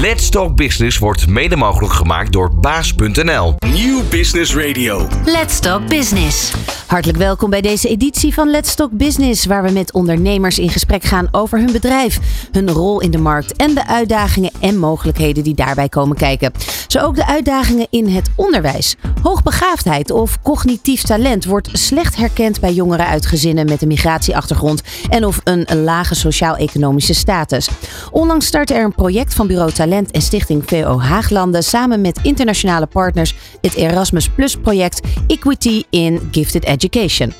[0.00, 3.54] Let's Talk Business wordt mede mogelijk gemaakt door baas.nl.
[3.72, 5.06] Nieuw Business Radio.
[5.24, 6.52] Let's Talk Business.
[6.86, 11.04] Hartelijk welkom bij deze editie van Let's Talk Business, waar we met ondernemers in gesprek
[11.04, 12.20] gaan over hun bedrijf,
[12.52, 16.52] hun rol in de markt en de uitdagingen en mogelijkheden die daarbij komen kijken.
[16.86, 18.96] Zo ook de uitdagingen in het onderwijs.
[19.22, 25.24] Hoogbegaafdheid of cognitief talent wordt slecht herkend bij jongeren uit gezinnen met een migratieachtergrond en
[25.24, 27.68] of een lage sociaal-economische status.
[28.10, 32.86] Onlangs startte er een project van Bureau Talent en Stichting VO Haaglanden samen met internationale
[32.86, 37.32] partners het Erasmus Plus project Equity in Gifted Education.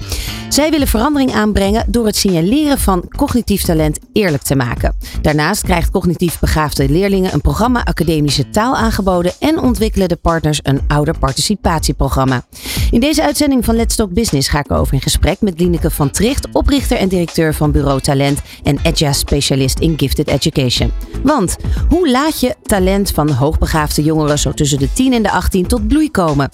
[0.49, 4.97] Zij willen verandering aanbrengen door het signaleren van cognitief talent eerlijk te maken.
[5.23, 10.81] Daarnaast krijgt cognitief begaafde leerlingen een programma academische taal aangeboden en ontwikkelen de partners een
[10.89, 12.45] ouderparticipatieprogramma.
[12.91, 16.11] In deze uitzending van Let's Talk Business ga ik over in gesprek met Lineke van
[16.11, 20.93] Tricht, oprichter en directeur van Bureau Talent en EDJA-specialist in Gifted Education.
[21.23, 21.57] Want
[21.89, 25.89] hoe laat je talent van hoogbegaafde jongeren zo tussen de 10 en de 18 tot
[25.89, 26.51] bloei komen?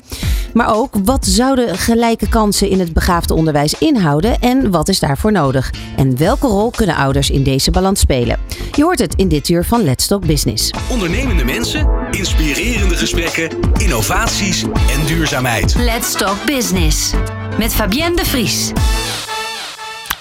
[0.55, 5.33] Maar ook, wat zouden gelijke kansen in het begaafde onderwijs inhouden en wat is daarvoor
[5.33, 5.73] nodig?
[5.97, 8.39] En welke rol kunnen ouders in deze balans spelen?
[8.73, 10.71] Je hoort het in dit uur van Let's Talk Business.
[10.91, 15.75] Ondernemende mensen, inspirerende gesprekken, innovaties en duurzaamheid.
[15.75, 17.13] Let's Talk Business.
[17.59, 18.73] Met Fabienne de Vries.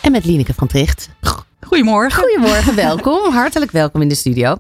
[0.02, 1.10] En met Lineke van Tricht.
[1.62, 2.24] Goedemorgen.
[2.24, 3.34] Goedemorgen, welkom.
[3.34, 4.58] Hartelijk welkom in de studio.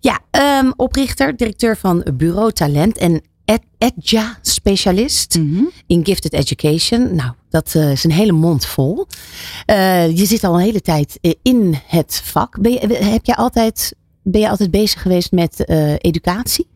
[0.00, 0.20] Ja,
[0.62, 3.22] um, oprichter, directeur van Bureau Talent en
[3.78, 5.62] EDJA-specialist Mhm.
[5.86, 7.14] in Gifted Education.
[7.14, 9.06] Nou, dat uh, is een hele mond vol.
[9.66, 12.60] Uh, je zit al een hele tijd uh, in het vak.
[12.60, 15.68] Ben je, heb jij altijd, ben je altijd bezig geweest met
[16.00, 16.66] educatie?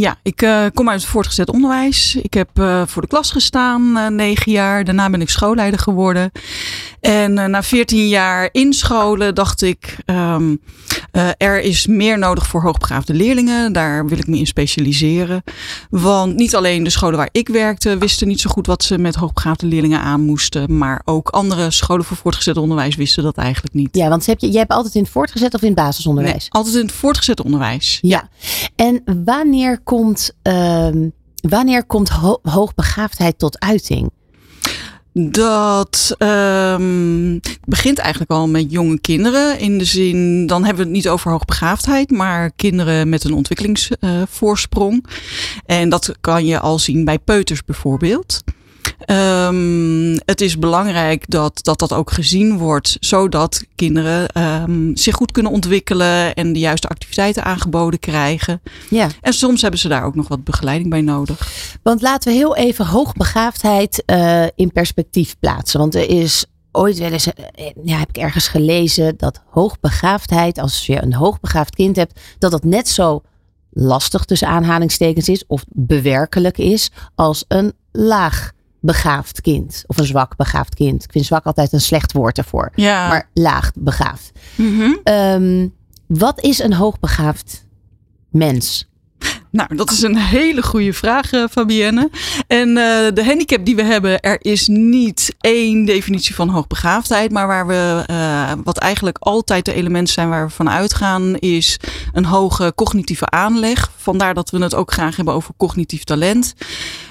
[0.00, 2.14] Ja, ik uh, kom uit het voortgezet onderwijs.
[2.22, 4.84] Ik heb uh, voor de klas gestaan uh, negen jaar.
[4.84, 6.32] Daarna ben ik schoolleider geworden.
[7.00, 10.60] En na veertien jaar in scholen dacht ik, um,
[11.36, 13.72] er is meer nodig voor hoogbegaafde leerlingen.
[13.72, 15.42] Daar wil ik me in specialiseren.
[15.90, 19.14] Want niet alleen de scholen waar ik werkte wisten niet zo goed wat ze met
[19.14, 20.78] hoogbegaafde leerlingen aan moesten.
[20.78, 23.96] Maar ook andere scholen voor voortgezet onderwijs wisten dat eigenlijk niet.
[23.96, 26.38] Ja, want heb je, jij hebt altijd in het voortgezet of in het basisonderwijs?
[26.38, 27.98] Nee, altijd in het voortgezet onderwijs.
[28.02, 28.28] Ja.
[28.76, 30.88] En wanneer komt, uh,
[31.34, 34.10] wanneer komt ho hoogbegaafdheid tot uiting?
[35.16, 39.58] Dat um, begint eigenlijk al met jonge kinderen.
[39.58, 45.06] In de zin, dan hebben we het niet over hoogbegaafdheid, maar kinderen met een ontwikkelingsvoorsprong.
[45.66, 48.42] En dat kan je al zien bij peuters bijvoorbeeld.
[49.10, 55.32] Um, het is belangrijk dat, dat dat ook gezien wordt, zodat kinderen um, zich goed
[55.32, 58.62] kunnen ontwikkelen en de juiste activiteiten aangeboden krijgen.
[58.90, 59.08] Ja.
[59.20, 61.48] En soms hebben ze daar ook nog wat begeleiding bij nodig.
[61.82, 65.80] Want laten we heel even hoogbegaafdheid uh, in perspectief plaatsen.
[65.80, 67.28] Want er is ooit wel eens,
[67.84, 72.64] ja, heb ik ergens gelezen dat hoogbegaafdheid, als je een hoogbegaafd kind hebt, dat dat
[72.64, 73.22] net zo
[73.70, 78.52] lastig tussen aanhalingstekens is of bewerkelijk is als een laag
[78.84, 79.84] begaafd kind.
[79.86, 81.04] Of een zwak begaafd kind.
[81.04, 82.70] Ik vind zwak altijd een slecht woord ervoor.
[82.74, 83.08] Ja.
[83.08, 84.30] Maar laag begaafd.
[84.54, 85.14] Mm -hmm.
[85.14, 85.74] um,
[86.06, 87.66] wat is een hoogbegaafd
[88.30, 88.88] mens?
[89.50, 92.10] Nou, dat is een hele goede vraag, uh, Fabienne.
[92.46, 92.74] En uh,
[93.14, 97.30] de handicap die we hebben, er is niet één definitie van hoogbegaafdheid.
[97.32, 101.76] Maar waar we, uh, wat eigenlijk altijd de elementen zijn waar we van uitgaan, is
[102.12, 103.90] een hoge cognitieve aanleg.
[103.96, 106.54] Vandaar dat we het ook graag hebben over cognitief talent.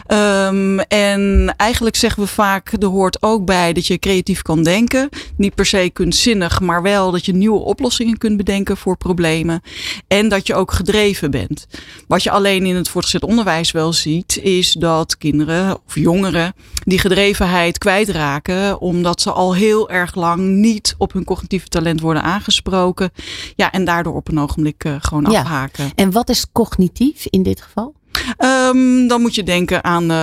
[0.08, 5.09] Um, en eigenlijk zeggen we vaak, er hoort ook bij dat je creatief kan denken.
[5.38, 9.62] Niet per se kunstzinnig, maar wel dat je nieuwe oplossingen kunt bedenken voor problemen.
[10.08, 11.68] En dat je ook gedreven bent.
[12.08, 16.53] Wat je alleen in het voortgezet onderwijs wel ziet, is dat kinderen of jongeren
[16.84, 22.24] die gedrevenheid kwijtraken, omdat ze al heel erg lang niet op hun cognitieve talent worden
[22.24, 23.12] aangesproken.
[23.56, 25.40] Ja, en daardoor op een ogenblik uh, gewoon ja.
[25.40, 25.91] afhaken.
[25.96, 27.94] En wat is cognitief in dit geval?
[28.38, 30.18] Um, dan moet je denken aan uh,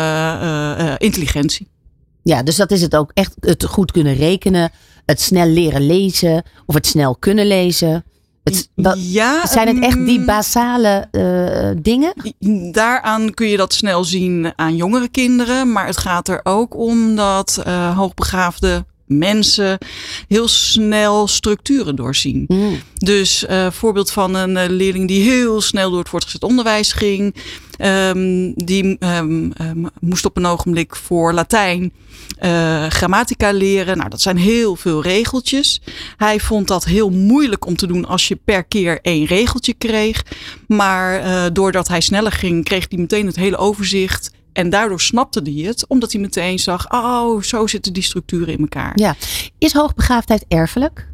[0.79, 1.69] uh, intelligentie.
[2.23, 4.71] Ja, dus dat is het ook echt het goed kunnen rekenen,
[5.07, 8.05] het snel leren lezen of het snel kunnen lezen.
[8.43, 12.13] Het, dat, ja, zijn het echt die basale uh, dingen?
[12.73, 15.73] Daaraan kun je dat snel zien aan jongere kinderen.
[15.73, 17.63] Maar het gaat er ook om dat
[17.95, 19.79] hoogbegaafde mensen
[20.29, 22.45] heel snel structuren doorzien.
[22.49, 22.81] Mm.
[22.95, 27.35] Dus uh, voorbeeld van een uh, leerling die heel snel door het voortgezet onderwijs ging.
[27.85, 31.93] Um, die um, um, moest op een ogenblik voor Latijn
[32.45, 33.97] uh, grammatica leren.
[33.97, 35.81] Nou, dat zijn heel veel regeltjes.
[36.17, 40.25] Hij vond dat heel moeilijk om te doen als je per keer één regeltje kreeg.
[40.67, 44.31] Maar uh, doordat hij sneller ging, kreeg hij meteen het hele overzicht.
[44.53, 48.61] En daardoor snapte hij het, omdat hij meteen zag: oh, zo zitten die structuren in
[48.61, 48.93] elkaar.
[48.95, 49.15] Ja.
[49.59, 51.09] Is hoogbegaafdheid erfelijk?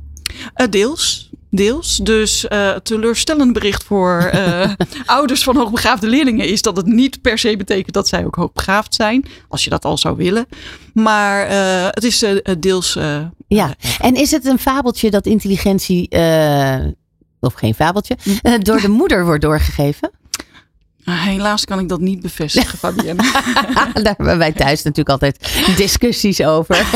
[0.57, 1.31] Uh, deels.
[1.51, 1.97] deels.
[1.97, 4.71] Dus uh, teleurstellend bericht voor uh,
[5.07, 8.95] ouders van hoogbegaafde leerlingen is dat het niet per se betekent dat zij ook hoogbegaafd
[8.95, 9.25] zijn.
[9.49, 10.47] Als je dat al zou willen.
[10.95, 11.49] Maar
[11.91, 12.25] het is
[12.59, 12.99] deels.
[13.49, 16.09] ja, en is het een fabeltje dat intelligentie,
[17.41, 18.17] of geen fabeltje,
[18.63, 20.11] door de moeder wordt doorgegeven?
[21.07, 23.23] Ah, helaas kan ik dat niet bevestigen, Fabienne.
[24.03, 26.87] Daar hebben wij thuis natuurlijk altijd discussies over.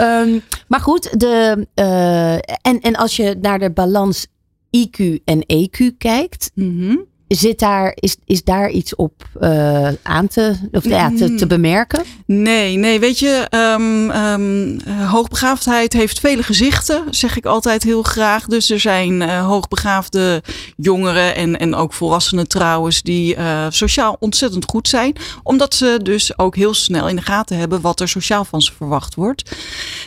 [0.00, 4.26] um, maar goed, de, uh, en, en als je naar de balans
[4.70, 7.04] IQ en EQ kijkt, mm -hmm.
[7.36, 12.02] Zit daar, is, is daar iets op uh, aan te, of, ja, te, te, bemerken?
[12.26, 18.46] Nee, nee, weet je, um, um, hoogbegaafdheid heeft vele gezichten, zeg ik altijd heel graag.
[18.46, 20.42] Dus er zijn uh, hoogbegaafde
[20.76, 25.16] jongeren en, en ook volwassenen trouwens, die uh, sociaal ontzettend goed zijn.
[25.42, 28.72] Omdat ze dus ook heel snel in de gaten hebben wat er sociaal van ze
[28.72, 29.56] verwacht wordt.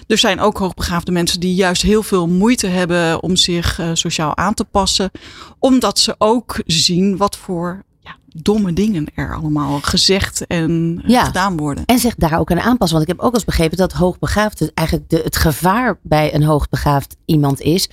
[0.08, 4.54] Er zijn ook hoogbegaafde mensen die juist heel veel moeite hebben om zich sociaal aan
[4.54, 5.12] te passen.
[5.60, 11.24] Omdat ze ook zien wat voor ja, domme dingen er allemaal gezegd en ja.
[11.24, 11.86] gedaan worden.
[11.86, 12.98] En zich daar ook aan aanpassen.
[12.98, 17.16] Want ik heb ook eens begrepen dat hoogbegaafd eigenlijk de, het gevaar bij een hoogbegaafd
[17.26, 17.90] iemand is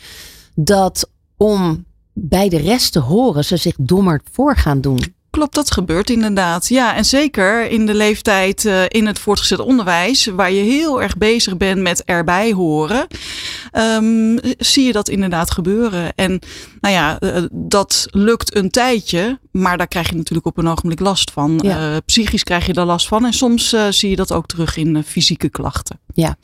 [0.54, 5.14] dat om bij de rest te horen ze zich dommer voor gaan doen.
[5.30, 6.68] Klopt, dat gebeurt inderdaad.
[6.68, 11.16] Ja, en zeker in de leeftijd uh, in het voortgezet onderwijs, waar je heel erg
[11.16, 13.06] bezig bent met erbij horen,
[13.72, 16.14] um, zie je dat inderdaad gebeuren.
[16.14, 16.40] En
[16.80, 21.00] nou ja, uh, dat lukt een tijdje, maar daar krijg je natuurlijk op een ogenblik
[21.00, 21.60] last van.
[21.62, 21.90] Ja.
[21.90, 25.04] Uh, psychisch krijg je daar last van en soms zie je dat ook terug in
[25.06, 26.00] fysieke klachten.
[26.14, 26.36] Ja,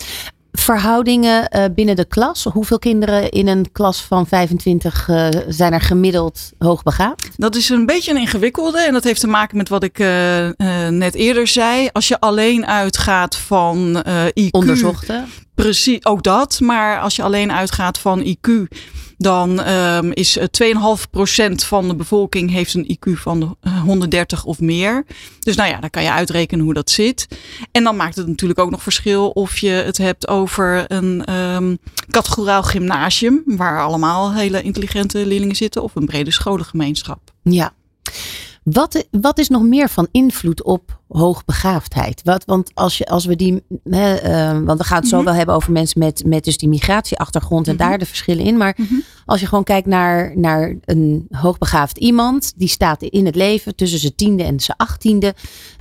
[0.57, 2.45] verhoudingen uh, binnen de klas?
[2.45, 7.29] Hoeveel kinderen in een klas van 25 uh, zijn er gemiddeld hoogbegaafd?
[7.37, 10.49] Dat is een beetje een ingewikkelde en dat heeft te maken met wat ik uh,
[10.89, 11.89] net eerder zei.
[11.93, 14.05] Als je alleen uitgaat van
[14.41, 14.51] IQ.
[14.51, 15.25] Onderzochte.
[15.55, 16.61] Precies, ook dat.
[16.61, 18.51] Maar als je alleen uitgaat van IQ,
[19.19, 20.45] dan um, is 2,5%
[21.55, 25.05] van de bevolking heeft een IQ van 130 of meer.
[25.41, 27.29] Dus nou ja, dan kan je uitrekenen hoe dat zit.
[27.73, 31.79] En dan maakt het natuurlijk ook nog verschil of je het hebt over een um,
[32.11, 37.21] categoraal gymnasium, waar allemaal hele intelligente leerlingen zitten, of een brede scholengemeenschap.
[37.43, 37.73] Ja.
[38.73, 42.21] Wat, wat is nog meer van invloed op hoogbegaafdheid?
[42.25, 43.65] Wat, want als, je, als we die.
[43.85, 45.25] Hè, uh, want we gaan het zo mm -hmm.
[45.25, 47.89] wel hebben over mensen met, met dus die migratieachtergrond en mm -hmm.
[47.89, 48.57] daar de verschillen in.
[48.57, 49.03] Maar mm -hmm.
[49.25, 53.99] als je gewoon kijkt naar, naar een hoogbegaafd iemand, die staat in het leven tussen
[53.99, 55.35] zijn tiende en zijn achttiende.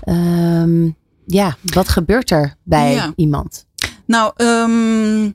[0.09, 0.95] Um,
[1.25, 3.13] ja, wat gebeurt er bij ja.
[3.15, 3.65] iemand?
[4.05, 5.33] Nou, um,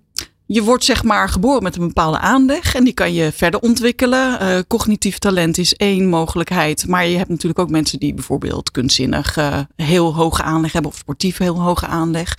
[0.53, 4.43] je wordt zeg maar geboren met een bepaalde aanleg en die kan je verder ontwikkelen.
[4.43, 9.37] Uh, cognitief talent is één mogelijkheid, maar je hebt natuurlijk ook mensen die bijvoorbeeld kunstzinnig
[9.39, 12.35] uh, heel hoge aanleg hebben of sportief heel hoge aanleg.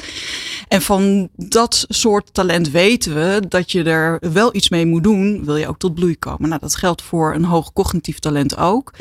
[0.68, 5.46] En van dat soort talent weten we dat je er wel iets mee moet doen,
[5.46, 6.50] wil je ook tot bloei komen.
[6.50, 8.94] Nou, dat geldt voor een hoog cognitief talent ook.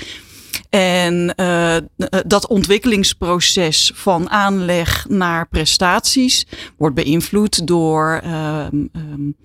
[0.71, 1.77] En uh,
[2.27, 6.47] dat ontwikkelingsproces van aanleg naar prestaties
[6.77, 9.37] wordt beïnvloed door uh, um,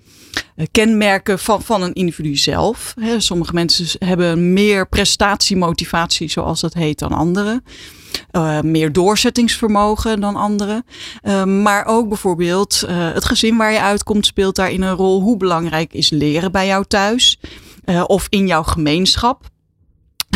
[0.70, 2.94] kenmerken van, van een individu zelf.
[3.18, 7.64] Sommige mensen hebben meer prestatiemotivatie, zoals dat heet, dan anderen.
[8.32, 10.84] Uh, meer doorzettingsvermogen dan anderen.
[11.62, 15.20] Maar ook bijvoorbeeld uh, het gezin waar je uitkomt speelt daarin een rol.
[15.22, 17.40] Hoe belangrijk is leren bij jou thuis
[18.06, 19.54] of in jouw gemeenschap?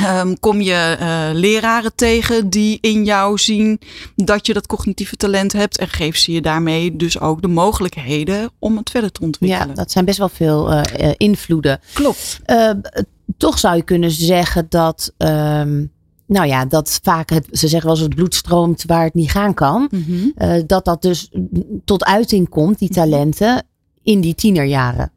[0.07, 3.81] Um, kom je uh, leraren tegen die in jou zien
[4.17, 8.51] dat je dat cognitieve talent hebt en geef ze je daarmee dus ook de mogelijkheden
[8.59, 9.69] om het verder te ontwikkelen.
[9.69, 11.81] Ja, dat zijn best wel veel uh, uh, invloeden.
[11.93, 12.41] Klopt.
[13.37, 15.93] toch zou je kunnen zeggen dat, um,
[16.27, 19.31] nou ja, dat vaak het, ze zeggen wel eens het bloed stroomt waar het niet
[19.31, 19.89] gaan kan.
[19.91, 20.67] Mm -hmm.
[20.67, 21.31] dat dat dus
[21.85, 23.67] tot uiting komt, die talenten,
[24.03, 25.13] in die tienerjaren.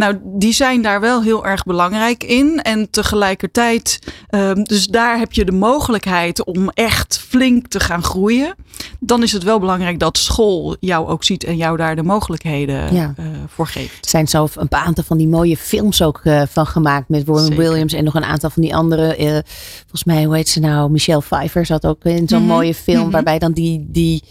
[0.00, 2.62] Nou, die zijn daar wel heel erg belangrijk in.
[2.62, 3.98] En tegelijkertijd,
[4.30, 8.54] um, dus daar heb je de mogelijkheid om echt flink te gaan groeien.
[9.00, 12.94] Dan is het wel belangrijk dat school jou ook ziet en jou daar de mogelijkheden
[12.94, 13.14] ja.
[13.18, 14.04] uh, voor geeft.
[14.04, 17.46] Er zijn zo een aantal van die mooie films ook uh, van gemaakt met Warren
[17.46, 17.62] Zeker.
[17.62, 19.18] Williams en nog een aantal van die andere.
[19.18, 19.38] Uh,
[19.80, 20.90] volgens mij, hoe heet ze nou?
[20.90, 22.54] Michelle Pfeiffer zat ook in zo'n mm -hmm.
[22.54, 23.12] mooie film, mm -hmm.
[23.12, 23.86] waarbij dan die.
[23.88, 24.22] die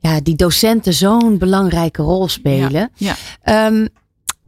[0.00, 2.90] ja, die docenten zo'n belangrijke rol spelen.
[2.94, 3.66] Ja, ja.
[3.66, 3.88] Um,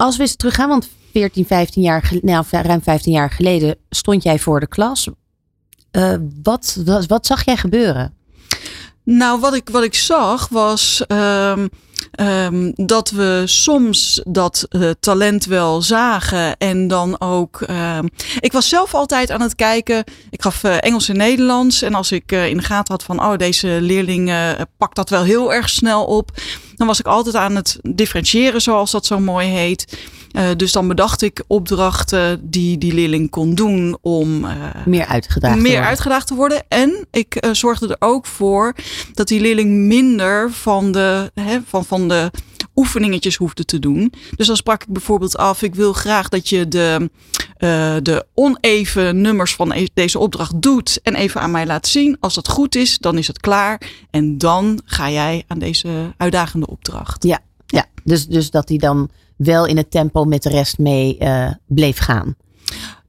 [0.00, 4.38] als we eens teruggaan, want 14, 15 jaar, nou, ruim 15 jaar geleden stond jij
[4.38, 5.08] voor de klas.
[5.92, 8.14] Uh, wat, wat, wat zag jij gebeuren?
[9.04, 11.68] Nou, wat ik, wat ik zag was um,
[12.10, 17.60] ehm, dat we soms dat uh, talent wel zagen en dan ook.
[17.60, 18.06] Ehm,
[18.40, 20.04] ik was zelf altijd aan het kijken.
[20.30, 21.82] Ik gaf uh, Engels en Nederlands.
[21.82, 24.32] En als ik in de gaten had van, oh, deze leerling
[24.76, 26.30] pakt dat wel heel erg snel op.
[26.80, 29.98] Dan was ik altijd aan het differentiëren, zoals dat zo mooi heet.
[30.32, 34.52] Uh, dus dan bedacht ik opdrachten die die leerling kon doen om uh,
[34.86, 36.62] meer, uitgedaagd, meer te uitgedaagd te worden.
[36.68, 38.74] En ik uh, zorgde er ook voor
[39.14, 42.30] dat die leerling minder van de, hè, van, van de
[42.80, 44.12] oefeningetjes hoefde te doen.
[44.36, 47.10] Dus dan sprak ik bijvoorbeeld af: ik wil graag dat je de,
[47.58, 52.16] uh, de oneven nummers van e-, deze opdracht doet en even aan mij laat zien.
[52.20, 53.80] Als dat goed is, dan is het klaar.
[54.10, 57.24] En dan ga jij aan deze uitdagende opdracht.
[57.24, 57.86] Ja, ja.
[58.04, 61.98] Dus, dus dat hij dan wel in het tempo met de rest mee uh, bleef
[61.98, 62.36] gaan.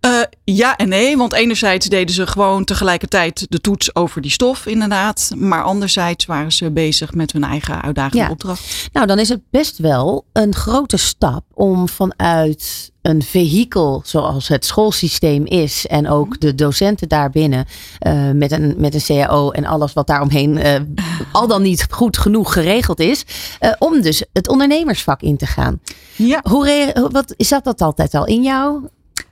[0.05, 4.65] Uh, ja en nee, want enerzijds deden ze gewoon tegelijkertijd de toets over die stof,
[4.65, 5.31] inderdaad.
[5.38, 8.29] Maar anderzijds waren ze bezig met hun eigen uitdagende ja.
[8.29, 8.89] opdracht.
[8.93, 14.65] Nou, dan is het best wel een grote stap om vanuit een vehikel zoals het
[14.65, 17.65] schoolsysteem is en ook de docenten daarbinnen
[18.08, 20.75] uh, met, een, met een CAO en alles wat daaromheen uh,
[21.31, 23.25] al dan niet goed genoeg geregeld is,
[23.60, 25.79] uh, om dus het ondernemersvak in te gaan.
[26.15, 26.39] Ja.
[26.50, 28.88] Hoe wat, is dat, dat altijd al in jou?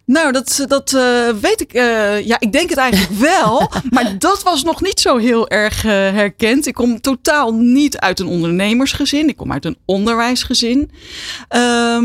[0.09, 1.73] Nou, dat, dat uh, weet ik.
[1.73, 3.71] Uh, ja, ik denk het eigenlijk wel.
[3.89, 6.65] maar dat was nog niet zo heel erg uh, herkend.
[6.65, 9.29] Ik kom totaal niet uit een ondernemersgezin.
[9.29, 10.91] Ik kom uit een onderwijsgezin.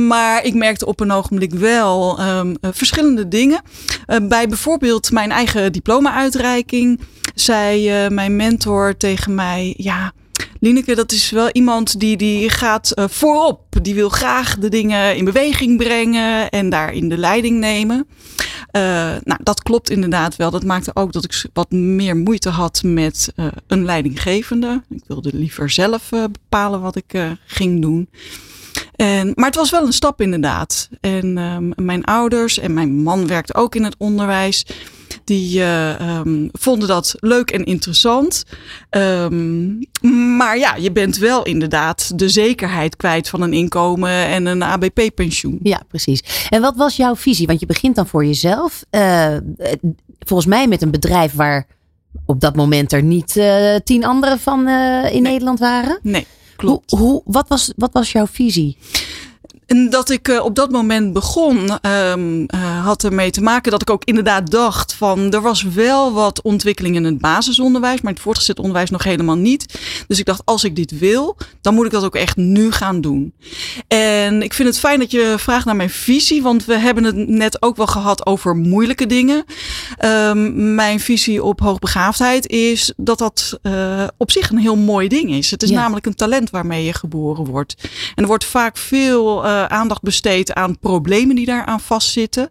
[0.07, 3.63] maar ik merkte op een ogenblik wel um, verschillende dingen.
[4.23, 7.01] bij bijvoorbeeld mijn eigen diploma-uitreiking
[7.35, 10.13] zei mijn mentor tegen mij: Ja.
[10.65, 13.63] Lineke, dat is wel iemand die, die gaat uh, voorop.
[13.83, 18.07] Die wil graag de dingen in beweging brengen en daarin de leiding nemen.
[18.77, 18.83] Uh,
[19.25, 20.51] nou, dat klopt inderdaad wel.
[20.51, 24.83] Dat maakte ook dat ik wat meer moeite had met uh, een leidinggevende.
[24.91, 28.09] Ik wilde liever zelf bepalen wat ik ging doen.
[28.97, 30.89] En, maar het was wel een stap inderdaad.
[31.01, 34.67] En um, mijn ouders en mijn man werkt ook in het onderwijs.
[35.25, 38.45] Die uh, um, vonden dat leuk en interessant.
[38.91, 39.79] Um,
[40.37, 45.59] maar ja, je bent wel inderdaad de zekerheid kwijt van een inkomen en een ABP-pensioen.
[45.63, 46.47] Ja, precies.
[46.49, 47.47] En wat was jouw visie?
[47.47, 48.85] Want je begint dan voor jezelf.
[48.91, 49.37] Uh,
[50.19, 51.67] volgens mij met een bedrijf waar
[52.27, 55.21] op dat moment er niet uh, tien anderen van in nee.
[55.21, 55.99] Nederland waren.
[56.03, 56.27] Nee,
[56.57, 56.91] klopt.
[56.91, 58.77] Hoe, hoe, wat, was, wat was jouw visie?
[59.67, 63.83] En dat ik uh, op dat moment begon, um, uh, had ermee te maken dat
[63.83, 68.23] ik ook inderdaad dacht van er was wel wat ontwikkeling in het basisonderwijs, maar het
[68.23, 69.79] voortgezet onderwijs nog helemaal niet.
[70.07, 73.01] Dus ik dacht als ik dit wil, dan moet ik dat ook echt nu gaan
[73.01, 73.33] doen.
[73.89, 77.29] En ik vind het fijn dat je vraagt naar mijn visie, want we hebben het
[77.29, 79.45] net ook wel gehad over moeilijke dingen.
[80.05, 85.31] Um, mijn visie op hoogbegaafdheid is dat dat uh, op zich een heel mooi ding
[85.31, 85.51] is.
[85.51, 85.81] Het is ja.
[85.81, 87.75] namelijk een talent waarmee je geboren wordt.
[88.15, 92.51] En er wordt vaak veel uh, aandacht besteed aan problemen die daaraan vastzitten.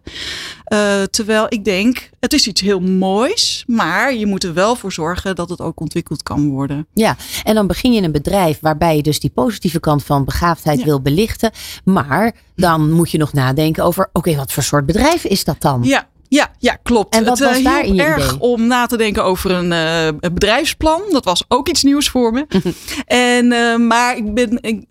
[0.72, 4.92] Uh, terwijl ik denk, het is iets heel moois, maar je moet er wel voor
[4.92, 6.86] zorgen dat het ook ontwikkeld kan worden.
[6.92, 10.24] Ja, en dan begin je in een bedrijf waarbij je dus die positieve kant van
[10.24, 10.84] begaafdheid ja.
[10.84, 11.50] wil belichten.
[11.84, 15.60] Maar dan moet je nog nadenken over, oké, okay, wat voor soort bedrijf is dat
[15.60, 15.82] dan?
[15.82, 17.14] Ja, ja, ja, klopt.
[17.14, 18.40] En wat het, was uh, daar in je erg idee?
[18.40, 21.02] om na te denken over een, uh, een bedrijfsplan.
[21.10, 22.46] Dat was ook iets nieuws voor me.
[23.06, 24.84] en, uh, maar ik ben, ik,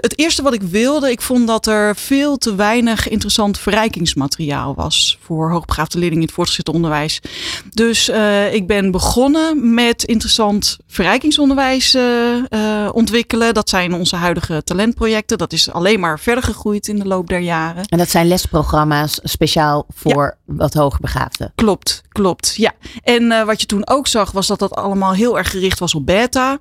[0.00, 5.18] het eerste wat ik wilde, ik vond dat er veel te weinig interessant verrijkingsmateriaal was
[5.22, 7.20] voor hoogbegaafde leerlingen in het voortgezet onderwijs.
[7.70, 8.10] Dus
[8.52, 11.96] ik ben begonnen met interessant verrijkingsonderwijs
[12.92, 13.54] ontwikkelen.
[13.54, 15.38] Dat zijn onze huidige talentprojecten.
[15.38, 17.84] Dat is alleen maar verder gegroeid in de loop der jaren.
[17.84, 20.54] En dat zijn lesprogramma's speciaal voor ja.
[20.56, 21.52] wat hoogbegaafden.
[21.54, 22.54] Klopt, klopt.
[22.56, 22.72] Ja.
[23.02, 25.94] En uh, wat je toen ook zag, was dat dat allemaal heel erg gericht was
[25.94, 26.58] op beta.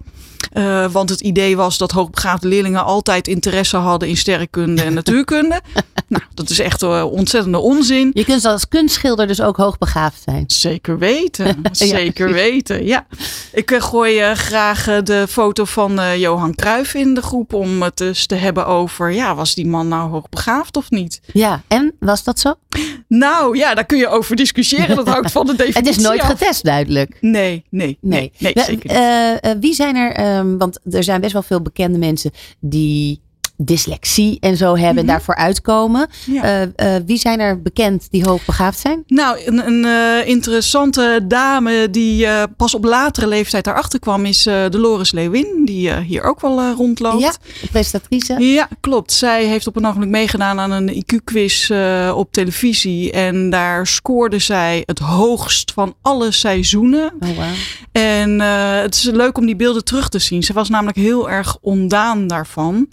[0.53, 5.61] Uh, want het idee was dat hoogbegaafde leerlingen altijd interesse hadden in sterrenkunde en natuurkunde.
[6.07, 8.11] nou, dat is echt uh, ontzettende onzin.
[8.13, 10.43] Je kunt als kunstschilder dus ook hoogbegaafd zijn.
[10.47, 11.59] Zeker weten.
[11.71, 13.07] Zeker ja, weten, ja.
[13.51, 18.35] Ik gooi graag de foto van Johan Cruijff in de groep om het dus te
[18.35, 21.21] hebben over, ja, was die man nou hoogbegaafd of niet?
[21.33, 22.53] Ja, en was dat zo?
[23.07, 24.95] Nou ja, daar kun je over discussiëren.
[24.95, 26.27] Dat hangt van de definitie Het is nooit af.
[26.27, 27.17] getest, duidelijk.
[27.21, 28.91] Nee, nee, nee, nee, zeker niet.
[28.91, 33.21] Uh, wie zijn er, um, want er zijn best wel veel bekende mensen die
[33.57, 35.05] dyslexie en zo hebben en Mhm.
[35.05, 36.07] daarvoor uitkomen.
[36.25, 36.43] Ja.
[36.43, 39.03] Eh, eh, wie zijn er bekend die hoogbegaafd zijn?
[39.07, 45.11] Nou, een, een eh, interessante dame die pas op latere leeftijd daarachter kwam is Dolores
[45.11, 47.21] Lewin, die hier ook wel rondloopt.
[47.21, 48.35] Ja, de presentatrice.
[48.39, 49.11] Ja, klopt.
[49.11, 51.69] Zij heeft op een ogenblik meegedaan aan een IQ-quiz
[52.13, 53.11] op televisie.
[53.11, 57.11] En daar scoorde zij het hoogst van alle seizoenen.
[57.19, 57.45] Oh, wow.
[57.91, 58.39] En
[58.81, 60.43] het is leuk om die beelden terug te zien.
[60.43, 62.87] Ze was namelijk heel erg ondaan daarvan.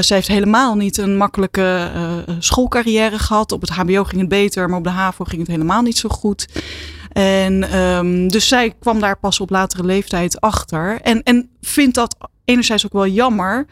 [0.00, 3.52] Eh, ze heeft helemaal niet een makkelijke eh, schoolcarrière gehad.
[3.52, 6.08] Op het HBO ging het beter, maar op de HAVO ging het helemaal niet zo
[6.08, 6.48] goed.
[7.12, 11.00] En ehm, dus zij kwam daar pas op latere leeftijd achter.
[11.00, 13.66] En, en vindt dat enerzijds ook wel jammer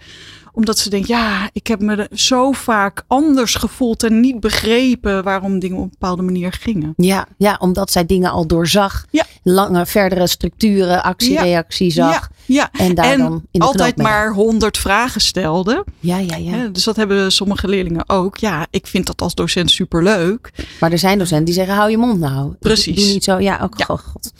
[0.59, 5.59] omdat ze denkt, ja, ik heb me zo vaak anders gevoeld en niet begrepen waarom
[5.59, 6.93] dingen op een bepaalde manier gingen.
[6.97, 9.05] Ja, ja, omdat zij dingen al doorzag.
[9.11, 9.25] Ja.
[9.43, 12.13] Lange, verdere structuren, actie-reactie zag.
[12.13, 12.69] Ja, ja.
[12.73, 15.85] En daar en dan in de altijd maar honderd vragen stelde.
[16.01, 16.67] Ja, ja, ja.
[16.67, 18.37] Dus dat hebben sommige leerlingen ook.
[18.37, 20.51] Ja, ik vind dat als docent superleuk.
[20.81, 22.55] Maar er zijn docenten die zeggen, hou je mond nou.
[22.61, 22.97] Precies.
[22.97, 23.39] Doe niet zo.
[23.39, 23.85] Ja, ook Ja.
[23.89, 24.33] oh, god.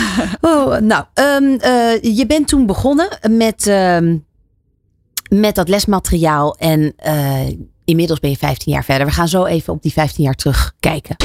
[0.50, 4.16] oh, nou, ehm, eh, je bent toen begonnen met, ehm,
[5.30, 6.54] met dat lesmateriaal.
[6.54, 7.48] En eh,
[7.84, 9.06] inmiddels ben je 15 jaar verder.
[9.06, 11.16] We gaan zo even op die 15 jaar terugkijken.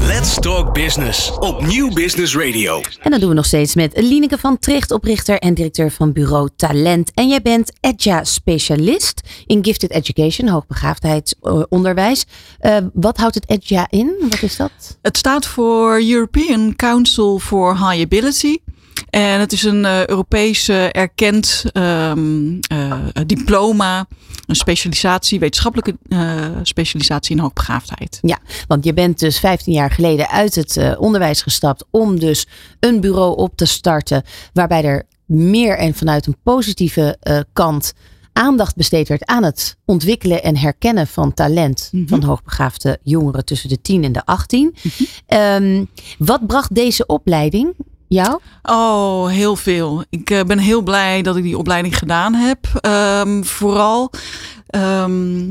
[0.00, 2.80] Let's Talk Business op Nieuw Business Radio.
[3.00, 6.48] En dat doen we nog steeds met Lineke van Tricht, oprichter en directeur van bureau
[6.56, 7.10] Talent.
[7.14, 12.24] En jij bent EDJA-specialist in Gifted Education, hoogbegaafdheidsonderwijs.
[12.58, 14.14] Eh wat houdt het EDJA in?
[14.20, 14.98] Wat is dat?
[15.02, 18.56] Het staat voor European Council for High Ability.
[19.10, 24.06] En het is een eh, Europees eh, erkend ehm, eh, diploma,
[24.46, 25.96] een specialisatie, wetenschappelijke
[26.62, 28.18] specialisatie in hoogbegaafdheid.
[28.68, 32.46] Want je bent dus 15 jaar geleden uit het onderwijs gestapt om dus
[32.80, 34.22] een bureau op te starten
[34.52, 37.18] waarbij er meer en vanuit een positieve
[37.52, 37.92] kant
[38.32, 42.08] aandacht besteed werd aan het ontwikkelen en herkennen van talent Mhm.
[42.08, 44.74] van hoogbegaafde jongeren tussen de 10 en de 18.
[44.82, 45.02] Mhm.
[45.26, 45.84] Ehm,
[46.18, 47.74] wat bracht deze opleiding
[48.14, 48.40] jou?
[48.62, 50.04] Oh, heel veel.
[50.10, 52.58] Ik eh, ben heel blij dat ik die opleiding gedaan heb.
[52.80, 54.10] Ehm, vooral.
[54.66, 55.50] ehm,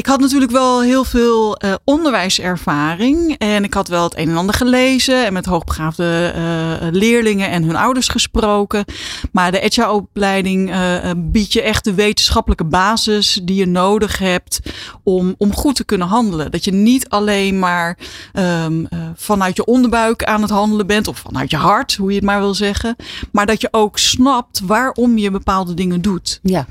[0.00, 3.34] ik had natuurlijk wel heel veel eh, onderwijservaring.
[3.38, 5.26] En ik had wel het een en ander gelezen.
[5.26, 8.84] En met hoogbegaafde eh, leerlingen en hun ouders gesproken.
[9.32, 14.60] Maar de ETJA-opleiding eh, eh, biedt je echt de wetenschappelijke basis die je nodig hebt
[15.02, 16.50] om, om goed te kunnen handelen.
[16.50, 17.98] Dat je niet alleen maar
[18.32, 21.08] ehm, eh, vanuit je onderbuik aan het handelen bent.
[21.08, 22.96] Of vanuit je hart, hoe je het maar wil zeggen.
[23.32, 26.40] Maar dat je ook snapt waarom je bepaalde dingen doet.
[26.42, 26.66] Ja,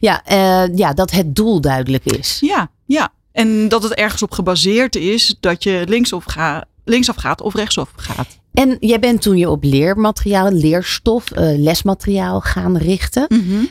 [0.00, 2.38] ja, eh, ja dat het doel duidelijk is.
[2.40, 3.12] Ja, ja.
[3.32, 7.92] En dat het ergens op gebaseerd is dat je linksaf, ga, linksaf gaat of rechtsaf
[7.96, 8.38] gaat.
[8.56, 13.26] En jij bent toen je op leermateriaal, leerstof, eh, lesmateriaal gaan richten.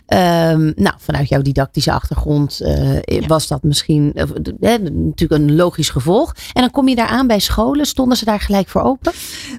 [0.06, 4.24] Ehm, nou, vanuit jouw didactische achtergrond eh, was dat misschien eh,
[4.74, 6.36] eh, natuurlijk een logisch gevolg.
[6.54, 7.86] En dan kom je daar aan bij scholen.
[7.86, 9.12] Stonden ze daar gelijk voor open?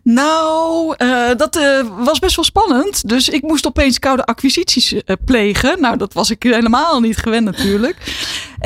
[0.03, 0.96] Nou,
[1.37, 1.59] dat
[1.98, 3.09] was best wel spannend.
[3.09, 5.81] Dus ik moest opeens koude acquisities plegen.
[5.81, 7.96] Nou, dat was ik helemaal niet gewend natuurlijk.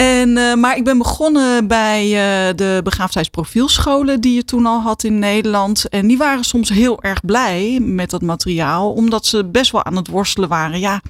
[0.00, 5.04] En, eh, maar ik ben begonnen bij eh, de begaafdheidsprofielscholen die je toen al had
[5.04, 5.88] in Nederland.
[5.88, 8.92] En die waren soms heel erg blij met dat materiaal.
[8.92, 10.80] Omdat ze best wel aan het worstelen waren.
[10.80, 11.02] Ja,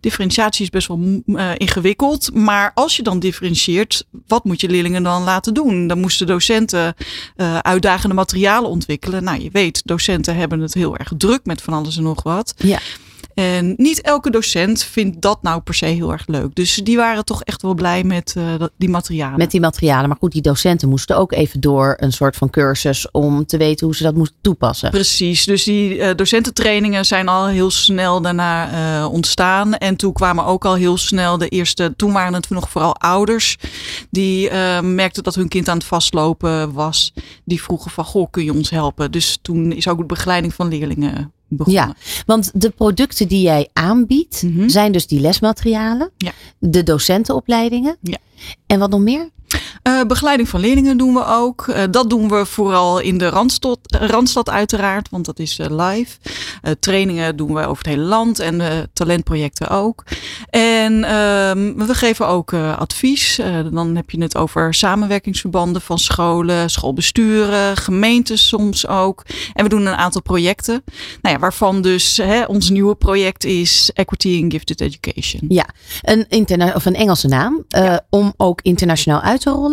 [0.00, 2.34] differentiatie is best wel mm, eh, ingewikkeld.
[2.34, 5.86] Maar als je dan differentieert, wat moet je leerlingen dan laten doen?
[5.86, 6.94] Dan moesten docenten
[7.62, 9.24] uitdagende materialen ontwikkelen.
[9.24, 12.54] Nou, je weet, docenten hebben het heel erg druk met van alles en nog wat.
[12.56, 12.78] Ja.
[13.34, 16.54] En niet elke docent vindt dat nou per se heel erg leuk.
[16.54, 18.44] Dus die waren toch echt wel blij met eh,
[18.76, 19.38] die materialen.
[19.38, 20.08] Met die materialen.
[20.08, 23.86] Maar goed, die docenten moesten ook even door een soort van cursus om te weten
[23.86, 24.90] hoe ze dat moesten toepassen.
[24.90, 29.74] Precies, dus die eh, docententrainingen zijn al heel snel daarna eh, ontstaan.
[29.74, 33.56] En toen kwamen ook al heel snel de eerste, toen waren het nog vooral ouders,
[34.10, 37.12] die merkten dat hun kind aan het vastlopen was.
[37.44, 39.10] Die vroegen van, goh, kun je ons helpen?
[39.10, 41.82] Dus toen is ook de begeleiding van leerlingen begonnen.
[41.82, 41.94] Ja,
[42.26, 44.68] want de producten die jij aanbiedt Mhm.
[44.68, 46.32] zijn dus die lesmaterialen, Ja.
[46.58, 47.96] de docentenopleidingen.
[48.00, 48.18] Ja.
[48.66, 49.28] En wat nog meer?
[49.82, 51.68] Eh, begeleiding van leerlingen doen we ook.
[51.68, 56.16] Eh, dat doen we vooral in de Randstad, Randstad uiteraard, want dat is eh, live.
[56.80, 60.04] Trainingen doen we over het hele land en talentprojecten ook.
[60.50, 63.40] En ehm, we geven ook advies.
[63.72, 69.22] Dan heb je het over samenwerkingsverbanden van scholen, schoolbesturen, gemeentes soms ook.
[69.52, 70.84] En we doen een aantal projecten.
[71.22, 75.42] Nou ja, waarvan dus hè, ons nieuwe project is Equity in Gifted Education.
[75.48, 75.66] Ja,
[76.02, 77.64] een, interna of een Engelse naam.
[78.10, 79.63] Om ook internationaal uit te rollen.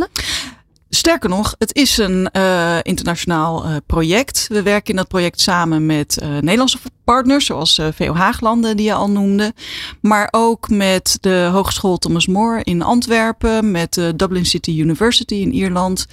[0.90, 4.46] Sterker nog, het is een uh, internationaal uh, project.
[4.48, 8.94] We werken in dat project samen met uh, Nederlandse partners, zoals VO Haaglanden, die je
[8.94, 9.54] al noemde.
[10.02, 15.54] Maar ook met de Hogeschool Thomas More in Antwerpen, met de Dublin City University in
[15.54, 16.06] Ierland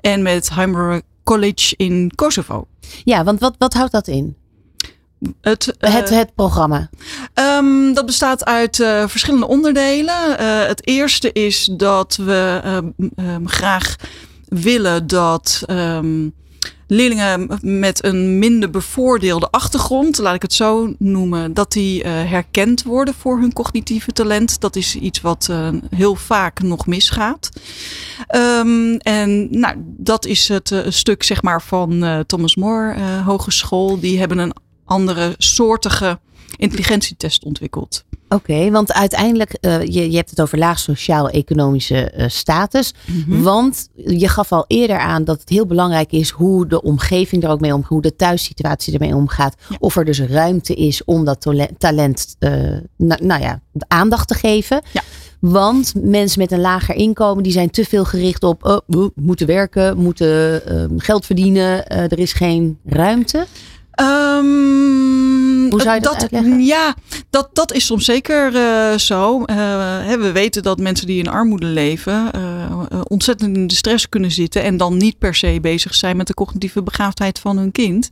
[0.00, 2.66] en met Heimer College in Kosovo.
[3.04, 4.36] Ja, want wat, wat houdt dat in?
[5.40, 6.90] Het, het, het, programma?
[7.34, 10.40] Um, dat bestaat uit uh, verschillende onderdelen.
[10.40, 12.60] Uh, het eerste is dat we
[13.16, 13.96] um, graag
[14.48, 16.34] willen dat um,
[16.86, 23.14] leerlingen met een minder bevoordeelde achtergrond, laat ik het zo noemen, dat die herkend worden
[23.14, 24.60] voor hun cognitieve talent.
[24.60, 25.52] Dat is iets wat
[25.96, 27.50] heel vaak nog misgaat.
[28.98, 34.00] En nou, dat is het stuk zeg maar van Thomas More Hogeschool.
[34.00, 34.52] Die hebben een
[34.92, 36.18] andere soortige
[36.56, 38.04] intelligentietest ontwikkeld.
[38.28, 42.94] Oké, want uiteindelijk, uh, je, je hebt het over laag sociaal-economische uh, status.
[43.06, 43.42] Mm -hmm.
[43.42, 47.50] Want je gaf al eerder aan dat het heel belangrijk is hoe de omgeving er
[47.50, 49.54] ook mee omgaat, hoe de thuissituatie ermee omgaat.
[49.68, 49.76] Ja.
[49.78, 51.46] Of er dus ruimte is om dat
[51.78, 52.50] talent, uh,
[52.96, 54.80] na, nou ja, aandacht te geven.
[54.92, 55.02] Ja.
[55.40, 60.62] Want mensen met een lager inkomen, die zijn te veel gericht op moeten werken, moeten
[60.96, 61.86] geld verdienen.
[61.86, 63.46] er is geen ruimte.
[64.02, 66.94] Um, Hoe zou je dat, dat Ja,
[67.30, 69.38] dat, dat is soms zeker uh, zo.
[69.40, 69.46] Uh,
[70.04, 74.30] hè, we weten dat mensen die in armoede leven uh, ontzettend in de stress kunnen
[74.30, 78.10] zitten en dan niet per se bezig zijn met de cognitieve begaafdheid van hun kind.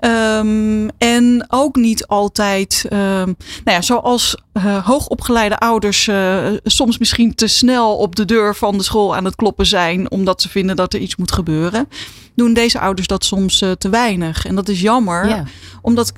[0.00, 7.34] Um, en ook niet altijd, um, nou ja, zoals uh, hoogopgeleide ouders uh, soms misschien
[7.34, 10.76] te snel op de deur van de school aan het kloppen zijn, omdat ze vinden
[10.76, 11.88] dat er iets moet gebeuren,
[12.34, 14.46] doen deze ouders dat soms uh, te weinig.
[14.46, 15.44] En dat is jammer, Ja.
[15.82, 16.12] omdat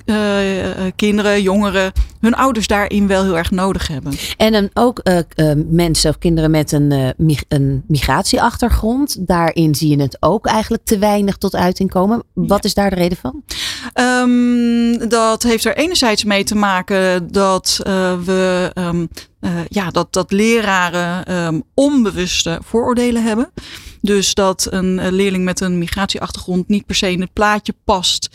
[0.95, 4.13] kinderen, jongeren hun ouders daarin wel heel erg nodig hebben.
[4.37, 5.01] En dan ook
[5.69, 10.97] mensen of kinderen met een, mig een migratieachtergrond, daarin zie je het ook eigenlijk te
[10.97, 12.23] weinig tot uiting komen.
[12.33, 12.63] Wat Ja.
[12.69, 13.43] is daar de reden van?
[13.93, 17.79] Um, dat heeft er enerzijds mee te maken dat
[18.25, 19.07] we um,
[19.41, 23.51] uh, ja, dat, dat leraren um, onbewuste vooroordelen hebben.
[24.05, 28.29] Dus dat een leerling met een migratieachtergrond niet per se in het plaatje past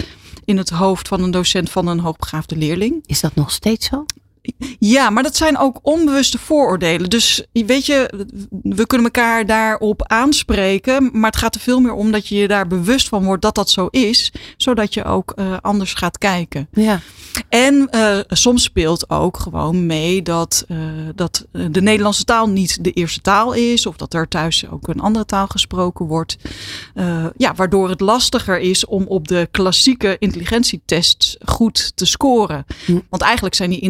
[0.44, 3.02] in het hoofd van een docent van een hoogbegaafde leerling.
[3.06, 4.04] Is dat nog steeds zo?
[4.78, 7.10] Ja, maar dat zijn ook onbewuste vooroordelen.
[7.10, 8.26] Dus weet je,
[8.62, 11.10] we kunnen elkaar daarop aanspreken.
[11.12, 13.54] Maar het gaat er veel meer om dat je je daar bewust van wordt dat
[13.54, 14.32] dat zo is.
[14.56, 16.68] Zodat je ook uh, anders gaat kijken.
[16.72, 17.00] Ja.
[17.48, 20.78] En uh, soms speelt ook gewoon mee dat, uh,
[21.14, 23.86] dat de Nederlandse taal niet de eerste taal is.
[23.86, 26.36] Of dat er thuis ook een andere taal gesproken wordt.
[27.36, 32.64] Ja, waardoor het lastiger is om op de klassieke intelligentietests goed te scoren.
[32.84, 32.98] Hm.
[33.08, 33.80] Want eigenlijk zijn die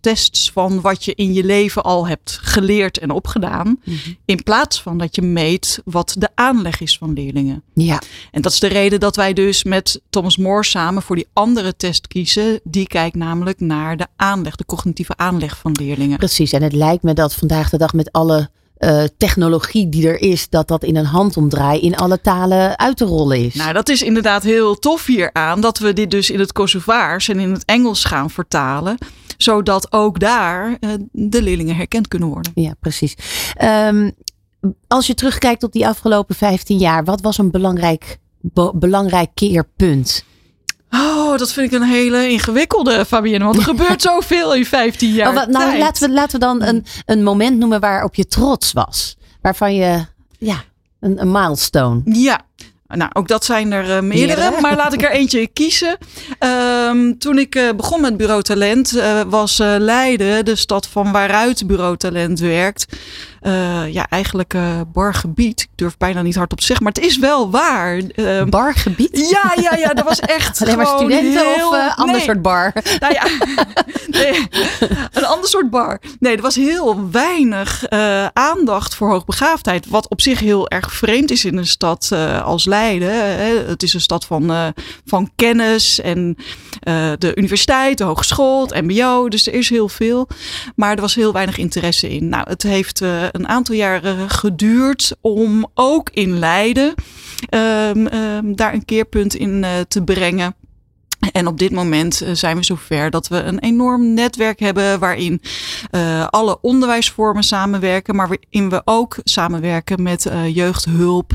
[0.00, 3.80] tests van wat je in je leven al hebt geleerd en opgedaan.
[3.84, 3.96] Mhm.
[4.24, 7.62] In plaats van dat je meet wat de aanleg is van leerlingen.
[7.74, 8.00] Ja.
[8.30, 11.76] En dat is de reden dat wij dus met Thomas More samen voor die andere
[11.76, 12.60] test kiezen.
[12.64, 16.18] Die kijkt namelijk naar de aanleg, de cognitieve aanleg van leerlingen.
[16.18, 18.50] Precies, en het lijkt me dat vandaag de dag met alle
[18.84, 23.04] uh, technologie die er is, dat dat in een handomdraai in alle talen uit te
[23.04, 23.54] rollen is.
[23.54, 25.60] Nou, dat is inderdaad heel tof hieraan.
[25.60, 28.98] Dat we dit dus in het Kosovaars en in het Engels gaan vertalen.
[29.36, 32.52] Zodat ook daar uh, de leerlingen herkend kunnen worden.
[32.54, 33.16] Ja, precies.
[33.62, 34.12] Um,
[34.88, 40.24] als je terugkijkt op die afgelopen 15 jaar, wat was een belangrijk, be belangrijk keerpunt?
[40.94, 43.44] Oh, dat vind ik een hele ingewikkelde, Fabienne.
[43.44, 45.28] Want er gebeurt zoveel in 15 jaar.
[45.28, 45.78] Oh, nou, tijd.
[45.78, 49.16] laten we, laten we dan een, een moment noemen waarop je trots was.
[49.40, 50.06] Waarvan je,
[50.38, 50.62] ja,
[51.00, 52.00] een, een milestone.
[52.04, 52.40] Ja,
[52.86, 54.60] nou, ook dat zijn er uh, meerdere, Meerdere.
[54.62, 55.98] maar laat ik er eentje kiezen.
[56.88, 61.66] Um, toen ik uh, begon met Bureau Talent, uh, was Leiden de stad van waaruit
[61.66, 62.86] Bureau Talent werkt.
[63.42, 65.60] Uh, ja, eigenlijk uh, bargebied.
[65.60, 68.00] Ik durf bijna niet hardop te zeggen, maar het is wel waar.
[68.16, 69.28] Uh, bargebied?
[69.30, 70.60] Ja, ja, ja, dat was echt.
[70.62, 71.68] Alleen maar studenten heel...
[71.68, 72.24] of uh, ander nee.
[72.24, 72.72] soort bar?
[73.00, 73.26] Nou ja,
[74.06, 74.48] nee,
[75.12, 76.00] een ander soort bar.
[76.18, 77.88] Nee, er was heel weinig
[78.32, 79.86] aandacht voor hoogbegaafdheid.
[79.88, 82.12] Wat op zich heel erg vreemd is in een stad
[82.44, 83.14] als Leiden.
[83.14, 83.64] Hè.
[83.66, 84.74] Het is een stad van,
[85.06, 86.36] van kennis en
[87.18, 89.28] de universiteit, de hogeschool, het mbo.
[89.28, 90.28] Dus er is heel veel.
[90.76, 92.28] Maar er was heel weinig interesse in.
[92.28, 96.94] Nou, het heeft een aantal jaren geduurd om ook in Leiden
[97.50, 100.54] um, um, daar een keerpunt in uh, te brengen.
[101.32, 105.42] En op dit moment eh, zijn we zover dat we een enorm netwerk hebben waarin
[105.90, 111.32] uh, alle onderwijsvormen samenwerken, maar waarin we ook samenwerken met uh, jeugdhulp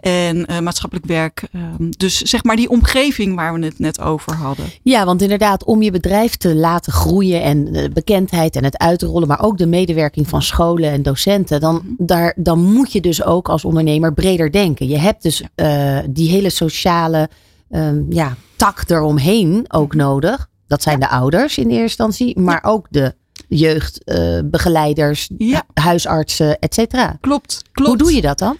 [0.00, 1.42] en uh, maatschappelijk werk.
[1.54, 4.64] Um, dus zeg maar die omgeving waar we het net over hadden.
[4.82, 9.42] Ja, want inderdaad, om je bedrijf te laten groeien en bekendheid en het uitrollen, maar
[9.42, 13.64] ook de medewerking van scholen en docenten, dan, daar, dan moet je dus ook als
[13.64, 14.88] ondernemer breder denken.
[14.88, 15.42] Je hebt dus
[16.08, 17.28] die hele sociale
[17.72, 20.48] um, ja, tak eromheen ook nodig.
[20.66, 23.14] Dat zijn de ouders in eerste instantie, maar ook de
[23.48, 25.62] jeugdbegeleiders, uh, ja.
[25.74, 27.16] huisartsen, et cetera.
[27.20, 27.88] Klopt, klopt.
[27.88, 28.56] Hoe doe je dat dan?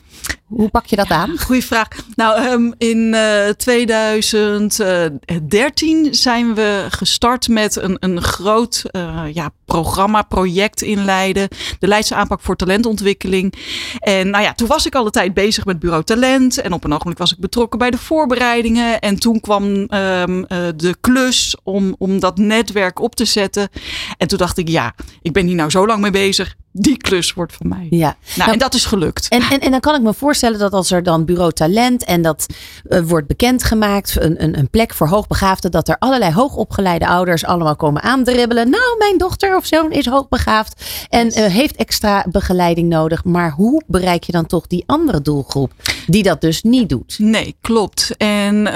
[0.54, 1.38] Hoe pak je dat aan?
[1.38, 1.88] Goeie vraag.
[2.14, 10.22] Nou, um, in uh, 2013 zijn we gestart met een, een groot uh, ja, programma,
[10.22, 11.48] project inleiden.
[11.78, 13.54] De Leidse aanpak voor talentontwikkeling.
[13.98, 16.60] En nou ja, toen was ik al de tijd bezig met Bureau Talent.
[16.60, 19.00] En op een ogenblik was ik betrokken bij de voorbereidingen.
[19.00, 23.68] En toen kwam um, uh, de klus om, om dat netwerk op te zetten.
[24.16, 27.32] En toen dacht ik, ja, ik ben hier nou zo lang mee bezig die klus
[27.32, 27.86] wordt van mij.
[27.90, 27.98] Ja.
[27.98, 29.28] Nou, nou, en dat is gelukt.
[29.28, 32.22] En, en, en dan kan ik me voorstellen dat als er dan bureau talent en
[32.22, 32.46] dat
[32.88, 37.76] uh, wordt bekendgemaakt, een, een, een plek voor hoogbegaafden, dat er allerlei hoogopgeleide ouders allemaal
[37.76, 38.70] komen aandribbelen.
[38.70, 43.24] Nou, mijn dochter of zoon is hoogbegaafd en uh, heeft extra begeleiding nodig.
[43.24, 45.72] Maar hoe bereik je dan toch die andere doelgroep
[46.06, 47.18] die dat dus niet doet?
[47.18, 48.14] Nee, klopt.
[48.16, 48.72] En uh,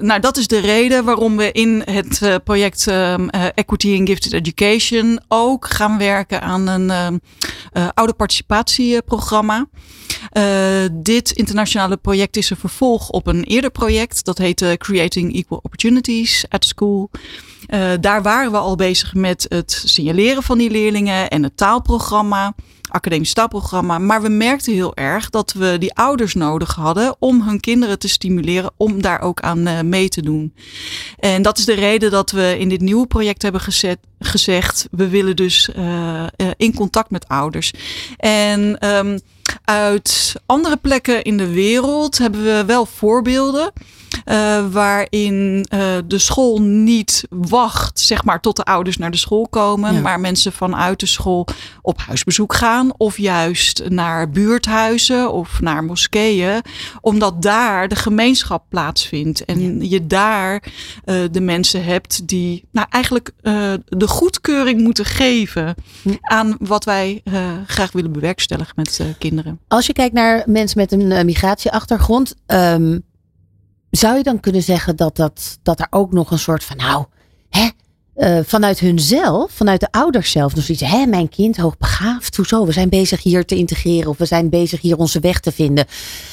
[0.00, 2.86] nou, dat is de reden waarom we in het project
[3.54, 7.20] Equity and Gifted Education ook gaan werken aan een
[7.72, 9.66] uh, oude participatieprogramma.
[10.32, 14.24] Uh, dit internationale project is een vervolg op een eerder project.
[14.24, 17.10] Dat heette Creating Equal Opportunities at School.
[17.68, 22.54] Uh, daar waren we al bezig met het signaleren van die leerlingen en het taalprogramma
[22.92, 23.98] academisch taalprogramma.
[23.98, 28.08] Maar we merkten heel erg dat we die ouders nodig hadden om hun kinderen te
[28.08, 30.54] stimuleren om daar ook aan uh, mee te doen.
[31.18, 35.08] En dat is de reden dat we in dit nieuwe project hebben gezet, gezegd, we
[35.08, 37.72] willen dus uh, uh, in contact met ouders.
[38.16, 39.18] En um,
[39.64, 43.72] uit andere plekken in de wereld hebben we wel voorbeelden.
[44.24, 49.48] Uh, waarin uh, de school niet wacht, zeg maar, tot de ouders naar de school
[49.48, 50.00] komen, ja.
[50.00, 51.46] maar mensen vanuit de school
[51.82, 56.62] op huisbezoek gaan, of juist naar buurthuizen of naar moskeeën,
[57.00, 59.88] omdat daar de gemeenschap plaatsvindt en ja.
[59.90, 60.62] je daar
[61.04, 63.30] uh, de mensen hebt die, nou, eigenlijk
[63.86, 65.74] de goedkeuring moeten geven
[66.20, 67.22] aan wat wij
[67.66, 69.60] graag willen bewerkstelligen met kinderen.
[69.68, 72.34] Als je kijkt naar mensen met een migratieachtergrond.
[72.46, 73.02] Um
[73.98, 77.04] zou je dan kunnen zeggen dat, dat, dat er ook nog een soort van, nou,
[77.50, 77.68] hè,
[78.16, 82.66] uh, vanuit hunzelf, vanuit de ouders zelf, nog zoiets, hè, mijn kind hoogbegaafd, hoezo?
[82.66, 85.86] We zijn bezig hier te integreren of we zijn bezig hier onze weg te vinden.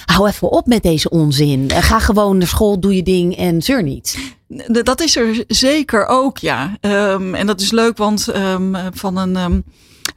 [0.06, 1.72] Hou even op met deze onzin.
[1.72, 4.34] Ga gewoon naar school, doe je ding en zeur niet.
[4.67, 6.78] Dat is er zeker ook, ja.
[6.82, 9.36] Um, en dat is leuk, want um, van een.
[9.36, 9.63] Um,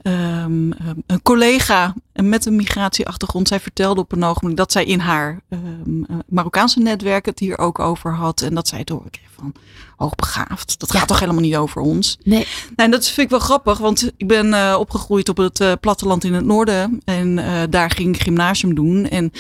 [0.03, 0.73] Um,
[1.07, 6.07] een collega met een migratieachtergrond, zij vertelde op een ogenblik dat zij in haar um,
[6.27, 8.41] Marokkaanse netwerk het hier ook over had.
[8.43, 9.53] En dat zij door kreeg van
[9.97, 10.81] hoogbegaafd.
[10.81, 12.19] Dat gaat toch helemaal niet over ons?
[12.23, 12.47] Nee.
[12.63, 15.73] Nou, en dat vind ik wel grappig, want ik ben uh, opgegroeid op het uh,
[15.81, 17.01] platteland in het noorden.
[17.05, 19.09] En uh, daar ging ik gymnasium doen.
[19.09, 19.33] En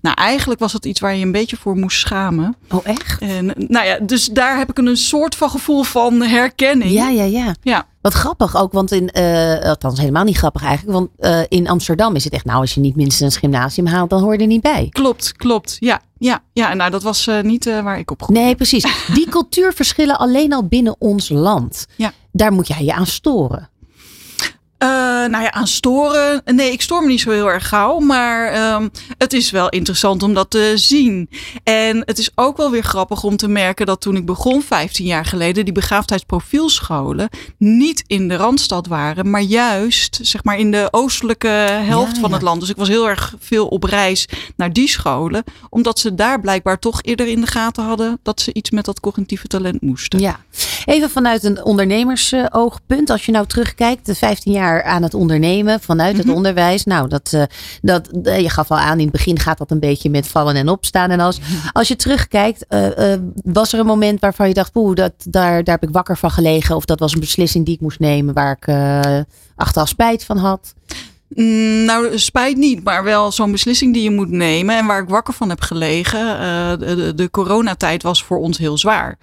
[0.00, 2.56] nou, eigenlijk was dat iets waar je een beetje voor moest schamen.
[2.70, 3.20] Oh, echt?
[3.20, 6.90] En, nou ja, dus daar heb ik een soort van gevoel van herkenning.
[6.90, 7.54] Ja, ja, ja.
[7.62, 7.86] ja.
[8.00, 12.14] Wat grappig ook, want in, uh, althans helemaal niet grappig eigenlijk, want uh, in Amsterdam
[12.14, 14.46] is het echt, nou als je niet minstens een gymnasium haalt, dan hoor je er
[14.46, 14.86] niet bij.
[14.90, 16.00] Klopt, klopt, ja.
[16.18, 18.44] Ja, ja nou dat was uh, niet waar ik op groeide.
[18.44, 18.86] Nee, precies.
[19.14, 22.12] Die cultuurverschillen alleen al binnen ons land, ja.
[22.32, 23.68] daar moet jij je aan storen.
[24.78, 24.88] Uh,
[25.30, 26.42] nou ja, aan storen.
[26.44, 27.98] Nee, ik stoor me niet zo heel erg gauw.
[27.98, 31.30] Maar um, het is wel interessant om dat te zien.
[31.62, 35.06] En het is ook wel weer grappig om te merken dat toen ik begon, 15
[35.06, 40.88] jaar geleden, die begaafdheidsprofielscholen niet in de randstad waren, maar juist zeg maar in de
[40.90, 42.34] oostelijke helft ja, van ja.
[42.34, 42.60] het land.
[42.60, 46.78] Dus ik was heel erg veel op reis naar die scholen, omdat ze daar blijkbaar
[46.78, 50.20] toch eerder in de gaten hadden dat ze iets met dat cognitieve talent moesten.
[50.20, 50.40] Ja,
[50.88, 56.12] even vanuit een ondernemersoogpunt, als je nou terugkijkt, de 15 jaar aan het ondernemen vanuit
[56.12, 56.36] het mm -hmm.
[56.36, 56.84] onderwijs.
[56.84, 57.42] Nou, dat, uh,
[57.82, 60.54] dat, uh, je gaf al aan, in het begin gaat dat een beetje met vallen
[60.54, 61.10] en opstaan.
[61.10, 61.40] En als,
[61.72, 65.78] als je terugkijkt, uh, was er een moment waarvan je dacht, poeh, dat, daar, daar
[65.80, 66.76] heb ik wakker van gelegen.
[66.76, 68.74] Of dat was een beslissing die ik moest nemen waar ik
[69.56, 70.74] achteraf spijt van had?
[71.28, 74.76] Mm, nou, spijt niet, maar wel zo'n beslissing die je moet nemen.
[74.76, 76.20] En waar ik wakker van heb gelegen.
[76.20, 79.18] Uh, de, de coronatijd was voor ons heel zwaar.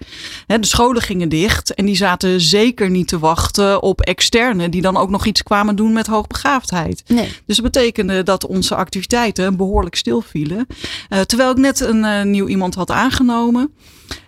[0.46, 4.68] Hè, de scholen gingen dicht en die zaten zeker niet te wachten op externe.
[4.68, 7.02] Die dan ook nog iets kwamen doen met hoogbegaafdheid.
[7.06, 7.28] Nee.
[7.46, 10.66] Dus dat betekende dat onze activiteiten behoorlijk stilvielen.
[11.08, 13.74] Uh, terwijl ik net een uh, nieuw iemand had aangenomen.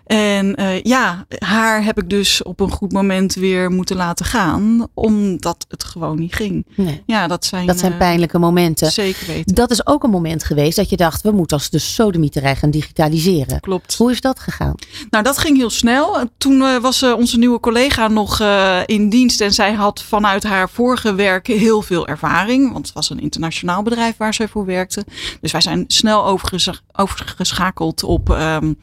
[0.09, 4.87] En uh, ja, haar heb ik dus op een goed moment weer moeten laten gaan,
[4.95, 6.67] omdat het gewoon niet ging.
[6.75, 7.03] Nee.
[7.07, 8.93] Ja, dat zijn, Dat zijn uh, pijnlijke momenten.
[8.93, 9.55] Zeker weten.
[9.55, 12.71] Dat is ook een moment geweest dat je dacht, we moeten als de sodemieterij gaan
[12.71, 13.61] digitaliseren.
[13.61, 13.97] Klopt.
[13.97, 14.75] Hoe is dat gegaan?
[15.11, 16.17] Nou, dat ging heel snel.
[16.39, 18.41] Toen uh, was onze nieuwe collega nog
[18.87, 23.11] in dienst en zij had vanuit haar vorige werk heel veel ervaring, want het was
[23.11, 25.05] een internationaal bedrijf waar zij voor werkte.
[25.41, 28.79] Dus wij zijn snel overges overgeschakeld op um,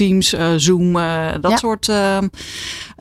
[0.00, 1.56] Teams, uh, Zoom, uh, dat Ja.
[1.56, 2.30] soort um,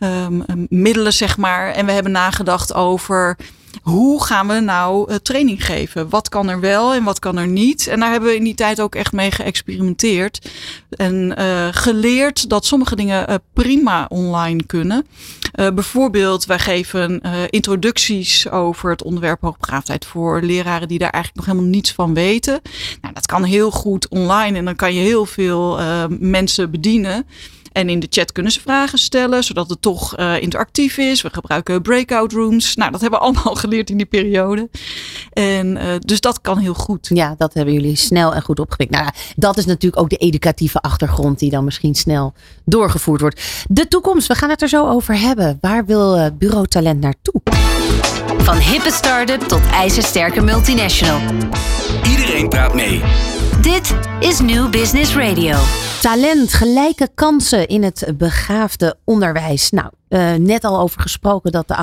[0.03, 1.71] um, middelen, zeg maar.
[1.71, 3.37] En we hebben nagedacht over
[3.81, 6.09] hoe gaan we nou uh, training geven?
[6.09, 7.87] Wat kan er wel en wat kan er niet?
[7.87, 10.49] En daar hebben we in die tijd ook echt mee geëxperimenteerd.
[10.89, 15.05] En uh, geleerd dat sommige dingen uh, prima online kunnen.
[15.51, 21.75] Bijvoorbeeld, wij geven introducties over het onderwerp hoogbegaafdheid voor leraren die daar eigenlijk nog helemaal
[21.75, 22.61] niets van weten.
[23.01, 25.79] Nou, dat kan heel goed online en dan kan je heel veel
[26.09, 27.25] mensen bedienen.
[27.79, 31.21] En in de chat kunnen ze vragen stellen, zodat het toch uh, interactief is.
[31.21, 32.75] We gebruiken breakout rooms.
[32.75, 34.69] Nou, dat hebben we allemaal geleerd in die periode.
[35.33, 37.09] En uh, dus dat kan heel goed.
[37.13, 38.91] Ja, dat hebben jullie snel en goed opgepikt.
[38.91, 42.33] Nou, dat is natuurlijk ook de educatieve achtergrond die dan misschien snel
[42.65, 43.41] doorgevoerd wordt.
[43.67, 45.57] De toekomst, we gaan het er zo over hebben.
[45.61, 47.41] Waar wil uh, Bureau Talent naartoe?
[48.37, 51.19] Van hippe start-up tot ijzersterke multinational.
[52.03, 53.01] Iedereen praat mee.
[53.61, 55.57] Dit is New Business Radio.
[56.01, 59.69] Talent, gelijke kansen in het begaafde onderwijs.
[59.69, 61.75] Nou, uh, net al over gesproken dat de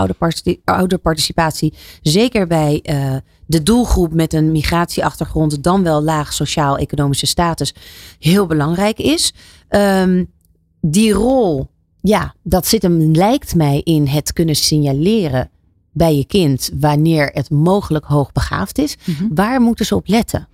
[0.64, 7.74] ouderparticipatie, zeker bij uh, de doelgroep met een migratieachtergrond, dan wel laag sociaal-economische status,
[8.18, 9.32] heel belangrijk is.
[9.68, 10.32] Um,
[10.80, 15.50] die rol, ja, dat zit hem, lijkt mij, in het kunnen signaleren
[15.92, 18.96] bij je kind wanneer het mogelijk hoogbegaafd is.
[19.04, 19.34] Mm -hmm.
[19.34, 20.48] Waar moeten ze op letten?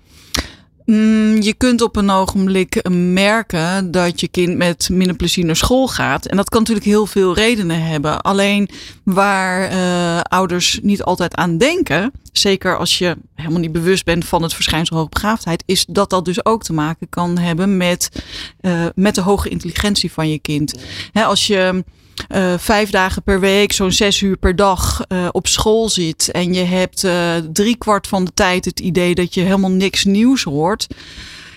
[0.87, 5.89] Mm, je kunt op een ogenblik merken dat je kind met minder plezier naar school
[5.89, 6.27] gaat.
[6.27, 8.21] En dat kan natuurlijk heel veel redenen hebben.
[8.21, 8.69] Alleen
[9.05, 14.43] waar uh, ouders niet altijd aan denken, zeker als je helemaal niet bewust bent van
[14.43, 18.09] het verschijnsel hoogbegaafdheid, is dat dat dus ook te maken kan hebben met,
[18.61, 20.75] uh, met de hoge intelligentie van je kind.
[21.13, 21.85] Als je
[22.29, 26.31] uh, vijf dagen per week, zo'n zes uur per dag uh, op school zit.
[26.31, 30.05] En je hebt uh, drie kwart van de tijd het idee dat je helemaal niks
[30.05, 30.87] nieuws hoort.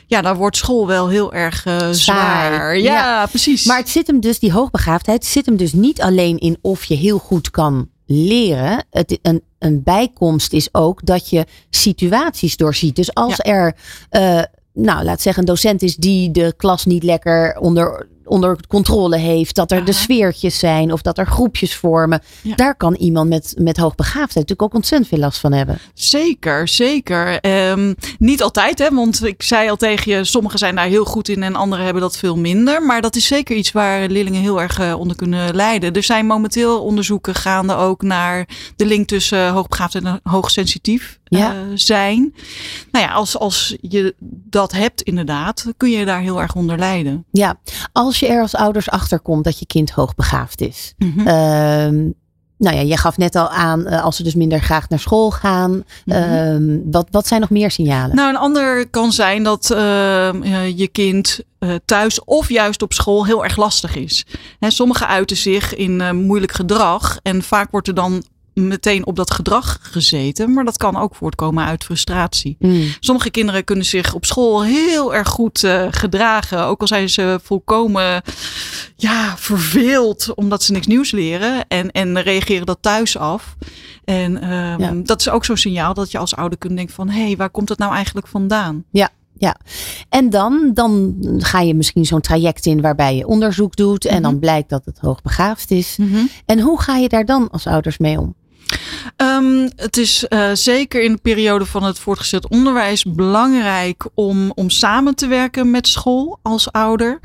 [0.08, 2.78] Ja, dan wordt school wel heel erg zwaar.
[2.78, 3.66] Ja, ja, precies.
[3.66, 6.96] Maar het zit hem dus, die hoogbegaafdheid zit hem dus niet alleen in of je
[6.96, 8.86] heel goed kan leren.
[8.90, 12.96] Het, een, een bijkomst is ook dat je situaties doorziet.
[12.96, 13.44] Dus als ja.
[13.44, 13.76] er,
[14.74, 19.56] nou laat zeggen, een docent is die de klas niet lekker onder onder controle heeft.
[19.56, 22.22] Dat er de sfeertjes zijn of dat er groepjes vormen.
[22.42, 22.56] Ja.
[22.56, 25.80] Daar kan iemand met, met hoogbegaafdheid natuurlijk ook ontzettend veel last van hebben.
[25.94, 27.46] Zeker, zeker.
[27.70, 31.30] Um, niet altijd, hè, want ik zei al tegen je, sommigen zijn daar heel goed
[31.30, 32.84] in en anderen hebben dat veel minder.
[32.84, 35.94] Maar dat is zeker iets waar leerlingen heel erg uh, onder kunnen lijden.
[35.94, 41.54] Er zijn momenteel onderzoeken gaande ook naar de link tussen hoogbegaafd en hoogsensitief ja.
[41.54, 42.34] uh, zijn.
[42.92, 44.16] Nou ja, als, als je
[44.50, 47.26] dat hebt inderdaad, kun je daar heel erg onder lijden.
[47.32, 47.60] Ja,
[47.92, 50.94] als je er als ouders achter komt dat je kind hoogbegaafd is.
[50.98, 51.24] Mm -hmm.
[52.58, 55.32] nou ja, je gaf net al aan uh, als ze dus minder graag naar school
[55.32, 55.72] gaan.
[56.06, 56.92] Mm -hmm.
[56.92, 58.16] wat, wat zijn nog meer signalen?
[58.16, 59.78] Nou, een ander kan zijn dat uh,
[60.78, 61.40] je kind
[61.86, 64.26] thuis of juist op school heel erg lastig is.
[64.60, 68.24] Hè, sommigen uiten zich in moeilijk gedrag en vaak wordt er dan
[68.56, 70.54] meteen op dat gedrag gezeten.
[70.54, 72.56] Maar dat kan ook voortkomen uit frustratie.
[72.60, 72.84] Mm.
[73.00, 76.64] Sommige kinderen kunnen zich op school heel erg goed uh, gedragen.
[76.64, 78.22] Ook al zijn ze volkomen
[78.96, 81.68] ja, verveeld omdat ze niks nieuws leren.
[81.68, 83.56] En, en reageren dat thuis af.
[84.04, 84.92] En um, ja.
[85.04, 87.10] dat is ook zo'n signaal dat je als ouder kunt denken van...
[87.10, 88.84] hé, hey, waar komt het nou eigenlijk vandaan?
[88.92, 89.56] Ja, ja,
[90.10, 94.06] en dan, dan ga je misschien zo'n traject in waarbij je onderzoek doet.
[94.06, 94.32] En mm -hmm.
[94.32, 95.98] dan blijkt dat het hoogbegaafd is.
[95.98, 96.30] Mm -hmm.
[96.46, 98.36] En hoe ga je daar dan als ouders mee om?
[99.18, 104.70] Um, het is uh, zeker in de periode van het voortgezet onderwijs belangrijk om, om
[104.70, 107.20] samen te werken met school als ouder.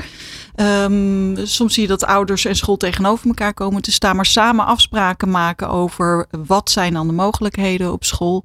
[0.56, 4.66] Um, soms zie je dat ouders en school tegenover elkaar komen te staan, maar samen
[4.66, 8.44] afspraken maken over wat zijn dan de mogelijkheden op school.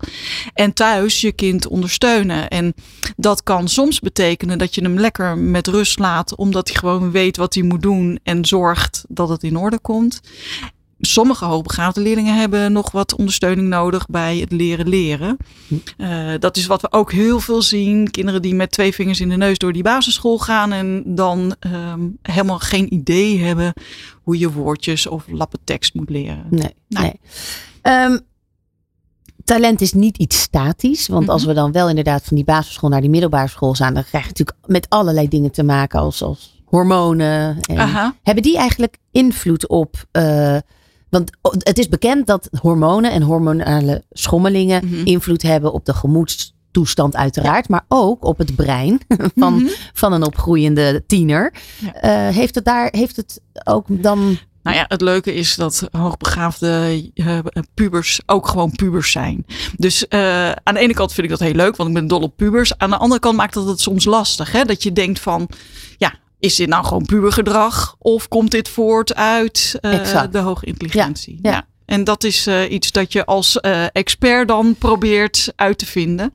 [0.53, 2.47] En thuis je kind ondersteunen.
[2.47, 2.73] En
[3.15, 7.37] dat kan soms betekenen dat je hem lekker met rust laat, omdat hij gewoon weet
[7.37, 10.21] wat hij moet doen en zorgt dat het in orde komt.
[11.05, 15.37] Sommige hoogbegaafde leerlingen hebben nog wat ondersteuning nodig bij het leren leren.
[15.97, 18.11] Uh, dat is wat we ook heel veel zien.
[18.11, 22.17] Kinderen die met twee vingers in de neus door die basisschool gaan en dan um,
[22.21, 23.73] helemaal geen idee hebben
[24.23, 26.45] hoe je woordjes of lappen tekst moet leren.
[26.49, 26.75] Nee.
[26.87, 27.11] Nou.
[27.81, 28.03] nee.
[28.03, 28.19] Um,
[29.43, 31.07] talent is niet iets statisch.
[31.07, 31.31] Want -hmm.
[31.31, 34.23] als we dan wel inderdaad van die basisschool naar die middelbare school gaan, dan krijg
[34.23, 37.59] je natuurlijk met allerlei dingen te maken als, als hormonen.
[37.61, 38.13] En.
[38.23, 40.05] Hebben die eigenlijk invloed op.
[40.11, 40.57] eh,
[41.15, 41.31] want
[41.63, 45.05] het is bekend dat hormonen en hormonale schommelingen Mhm.
[45.05, 48.99] invloed hebben op de gemoedstoestand, uiteraard, maar ook op het brein
[49.35, 49.67] van, Mhm.
[49.93, 51.53] van een opgroeiende tiener.
[51.79, 51.93] Ja.
[51.93, 54.37] Eh, heeft het daar heeft het ook dan.
[54.63, 57.39] Nou ja, het leuke is dat hoogbegaafde eh,
[57.73, 59.45] pubers ook gewoon pubers zijn.
[59.77, 62.21] Dus eh, aan de ene kant vind ik dat heel leuk, want ik ben dol
[62.21, 62.77] op pubers.
[62.77, 64.51] Aan de andere kant maakt dat het soms lastig.
[64.51, 64.63] Hè?
[64.63, 65.49] Dat je denkt van,
[65.97, 67.95] ja, is dit nou gewoon pubergedrag?
[67.99, 71.39] Of komt dit voort uit eh, de hoge intelligentie?
[71.41, 71.67] Ja, ja.
[71.85, 76.33] En dat is eh, iets dat je als eh, expert dan probeert uit te vinden.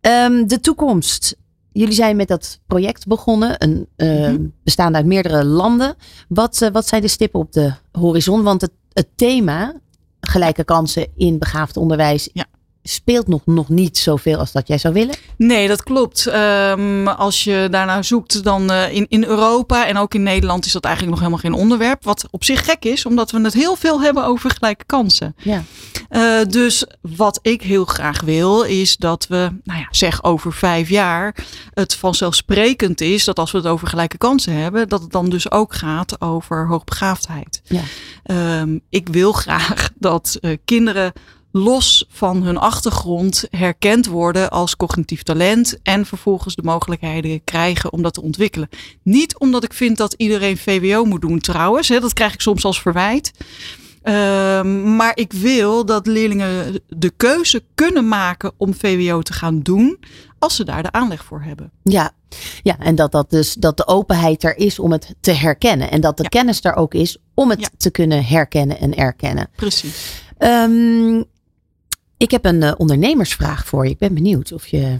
[0.00, 1.36] Ehm, de toekomst.
[1.72, 4.46] Jullie zijn met dat project begonnen, een, Mhm.
[4.64, 5.94] bestaande uit meerdere landen.
[6.28, 8.42] Wat, wat zijn de stippen op de horizon?
[8.42, 9.74] Want het, het thema
[10.20, 12.46] gelijke kansen in begaafd onderwijs Ja.
[12.82, 15.14] Speelt nog, nog niet zoveel als dat jij zou willen.
[15.36, 16.26] Nee, dat klopt.
[16.26, 20.72] Ehm, als je daarnaar zoekt, dan eh, in, in Europa en ook in Nederland is
[20.72, 22.04] dat eigenlijk nog helemaal geen onderwerp.
[22.04, 25.34] Wat op zich gek is, omdat we het heel veel hebben over gelijke kansen.
[25.36, 25.62] Ja.
[26.08, 30.88] Eh, dus wat ik heel graag wil, is dat we, nou ja, zeg over vijf
[30.88, 31.36] jaar,
[31.74, 35.50] het vanzelfsprekend is dat als we het over gelijke kansen hebben, dat het dan dus
[35.50, 37.62] ook gaat over hoogbegaafdheid.
[37.64, 37.82] Ja.
[38.22, 41.12] Ehm, ik wil graag dat eh, kinderen
[41.52, 48.02] los van hun achtergrond herkend worden als cognitief talent en vervolgens de mogelijkheden krijgen om
[48.02, 48.68] dat te ontwikkelen.
[49.02, 52.64] Niet omdat ik vind dat iedereen VWO moet doen trouwens, hè, dat krijg ik soms
[52.64, 53.30] als verwijt.
[54.02, 59.98] Ehm, maar ik wil dat leerlingen de keuze kunnen maken om VWO te gaan doen
[60.38, 61.70] als ze daar de aanleg voor hebben.
[61.82, 62.10] Ja.
[62.62, 65.90] ja, en dat, dat, dus, dat de openheid er is om het te herkennen.
[65.90, 66.28] En dat de Ja.
[66.28, 67.68] kennis er ook is om het Ja.
[67.76, 69.48] te kunnen herkennen en erkennen.
[69.56, 70.22] Precies.
[70.38, 71.22] Ehm,
[72.22, 73.90] ik heb een eh, ondernemersvraag voor je.
[73.90, 74.98] Ik ben benieuwd of je.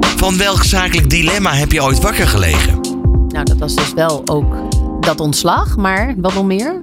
[0.00, 2.80] Van welk zakelijk dilemma heb je ooit wakker gelegen?
[3.28, 4.56] Nou, dat was dus wel ook
[5.00, 6.82] dat ontslag, maar wat nog meer?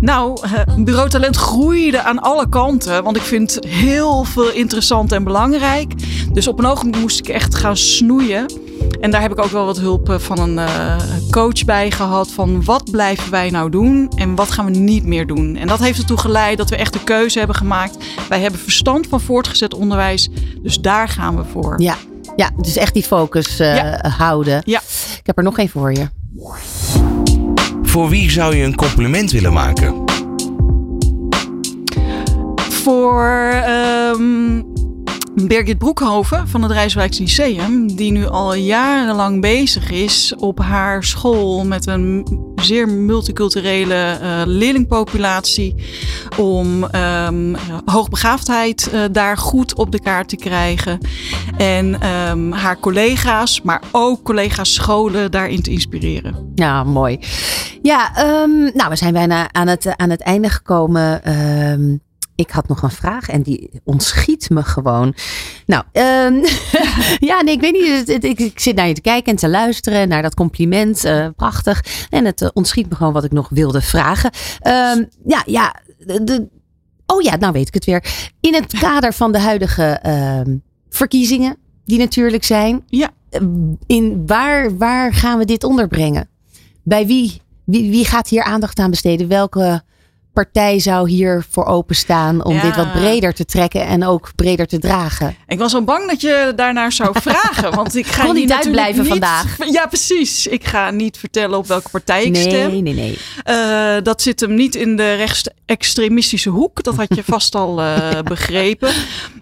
[0.00, 3.04] Nou, eh, Bureau Talent groeide aan alle kanten.
[3.04, 5.92] Want ik vind heel veel interessant en belangrijk.
[6.32, 8.46] Dus op een ogenblik moest ik echt gaan snoeien.
[9.00, 10.96] En daar heb ik ook wel wat hulp eh, van een eh,
[11.30, 12.30] coach bij gehad.
[12.30, 15.56] Van wat blijven wij nou doen en wat gaan we niet meer doen.
[15.56, 17.96] En dat heeft ertoe geleid dat we echt de keuze hebben gemaakt.
[18.28, 20.28] Wij hebben verstand van voortgezet onderwijs.
[20.62, 21.80] Dus daar gaan we voor.
[21.80, 21.96] Ja,
[22.36, 24.08] ja dus echt die focus eh, Ja.
[24.18, 24.62] houden.
[24.64, 24.80] Ja.
[25.18, 26.08] Ik heb er nog één voor je.
[27.82, 30.08] Voor wie zou je een compliment willen maken?
[32.82, 33.28] voor
[33.64, 34.62] ehm,
[35.34, 41.64] Birgit Broekhoven van het Rijswijks Lyceum, die nu al jarenlang bezig is op haar school
[41.64, 45.74] met een zeer multiculturele eh, leerlingpopulatie
[46.38, 47.54] om ehm,
[47.84, 50.98] hoogbegaafdheid eh, daar goed op de kaart te krijgen
[51.56, 56.52] en ehm, haar collega's, maar ook collega's scholen daarin te inspireren.
[56.54, 57.18] Ja, mooi.
[57.82, 61.22] Ja, ehm, nou, we zijn bijna aan het, aan het einde gekomen.
[62.40, 65.14] Ik had nog een vraag en die ontschiet me gewoon.
[65.66, 66.34] Nou, ehm,
[67.30, 68.24] ja, nee, ik weet niet.
[68.24, 71.04] Ik, ik zit naar je te kijken en te luisteren naar dat compliment.
[71.04, 72.06] eh, prachtig.
[72.10, 74.30] En het eh, ontschiet me gewoon wat ik nog wilde vragen.
[74.60, 75.74] Ehm, ja, ja.
[75.98, 76.48] De, de-
[77.06, 78.04] oh ja, nou weet ik het weer.
[78.40, 80.56] In het kader van de huidige ehm,
[80.88, 82.82] verkiezingen, die natuurlijk zijn.
[82.86, 83.10] Ja.
[83.86, 86.28] In waar, waar gaan we dit onderbrengen?
[86.82, 87.42] Bij wie?
[87.64, 89.28] Wie, wie gaat hier aandacht aan besteden?
[89.28, 89.82] Welke
[90.32, 92.62] partij zou hier voor openstaan om Ja.
[92.62, 95.36] dit wat breder te trekken en ook breder te dragen?
[95.46, 97.74] Ik was al bang dat je daarnaar zou vragen.
[97.74, 99.56] Want ik ga Kon niet uitblijven niet- vandaag.
[99.72, 100.46] Ja, precies.
[100.46, 102.70] Ik ga niet vertellen op welke partij ik stem.
[102.70, 103.18] Nee, nee, nee.
[103.44, 106.82] Eh, dat zit hem niet in de rechtsextremistische hoek.
[106.82, 108.92] Dat had je vast al eh, begrepen.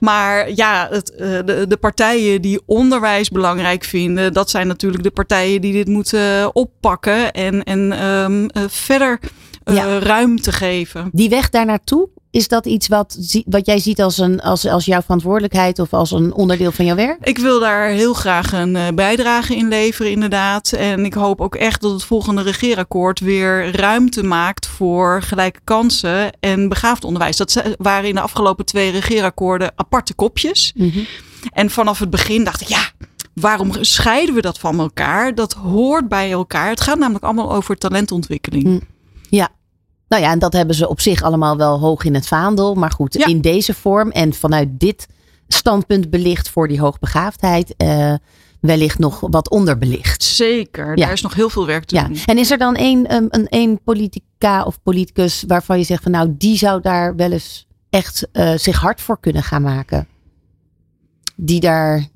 [0.00, 5.10] Maar ja, het, eh, de, de partijen die onderwijs belangrijk vinden, dat zijn natuurlijk de
[5.10, 9.18] partijen die dit moeten oppakken en, en ehm, eh, verder
[9.74, 9.98] Ja.
[9.98, 11.08] ruimte geven.
[11.12, 13.18] Die weg daar naartoe, is dat iets wat,
[13.62, 17.18] jij ziet als, een, als, als jouw verantwoordelijkheid of als een onderdeel van jouw werk?
[17.20, 20.72] Ik wil daar heel graag een eh, bijdrage in leveren, inderdaad.
[20.72, 26.32] En ik hoop ook echt dat het volgende regeerakkoord weer ruimte maakt voor gelijke kansen
[26.40, 27.36] en begaafd onderwijs.
[27.36, 30.72] Dat waren in de afgelopen twee regeerakkoorden aparte kopjes.
[30.76, 31.00] Mhm.
[31.52, 32.90] En vanaf het begin dacht ik, ja,
[33.34, 35.34] waarom scheiden we dat van elkaar?
[35.34, 36.68] Dat hoort bij elkaar.
[36.68, 38.64] Het gaat namelijk allemaal over talentontwikkeling.
[38.64, 38.80] Mm.
[39.28, 39.48] Ja.
[40.08, 42.74] Nou ja, en dat hebben ze op zich allemaal wel hoog in het vaandel.
[42.74, 43.26] Maar goed, Ja.
[43.26, 45.06] in deze vorm en vanuit dit
[45.48, 48.14] standpunt belicht voor die hoogbegaafdheid, eh,
[48.60, 50.22] wellicht nog wat onderbelicht.
[50.22, 51.04] Zeker, Ja.
[51.04, 52.16] daar is nog heel veel werk te Ja, doen.
[52.26, 56.12] en is er dan één, um, een één politica of politicus waarvan je zegt van
[56.12, 60.08] nou, die zou daar wel eens echt eh, zich hard voor kunnen gaan maken?
[61.36, 62.06] Die daar.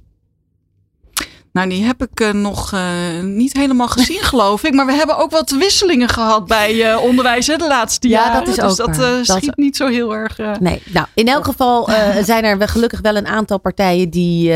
[1.52, 4.74] Nou, die heb ik uh, nog uh, niet helemaal gezien, geloof ik.
[4.74, 8.38] Maar we hebben ook wat wisselingen gehad bij uh, onderwijs hè, de laatste ja, jaren.
[8.38, 9.56] dat is dus ook dat schiet dat...
[9.56, 10.38] niet zo heel erg.
[10.60, 11.88] Nee, nou, in elk geval
[12.24, 14.52] zijn er gelukkig wel een aantal partijen die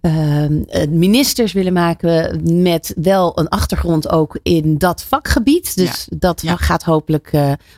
[0.00, 5.76] ehm, ministers willen maken met wel een achtergrond ook in dat vakgebied.
[5.76, 6.16] Dus ja.
[6.18, 6.56] dat ja.
[6.56, 7.30] gaat hopelijk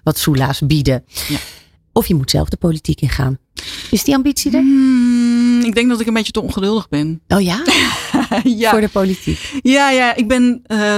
[0.03, 1.05] wat soelaas bieden.
[1.29, 1.39] Ja.
[1.93, 3.39] Of je moet zelf de politiek ingaan.
[3.91, 4.61] Is die ambitie er?
[4.61, 5.10] Hmm,
[5.71, 7.21] ik denk dat ik een beetje te ongeduldig ben.
[7.29, 7.63] Oh ja?
[8.45, 8.71] ja.
[8.71, 9.61] Voor de politiek.
[9.63, 10.97] Ja, ja ik ben uh,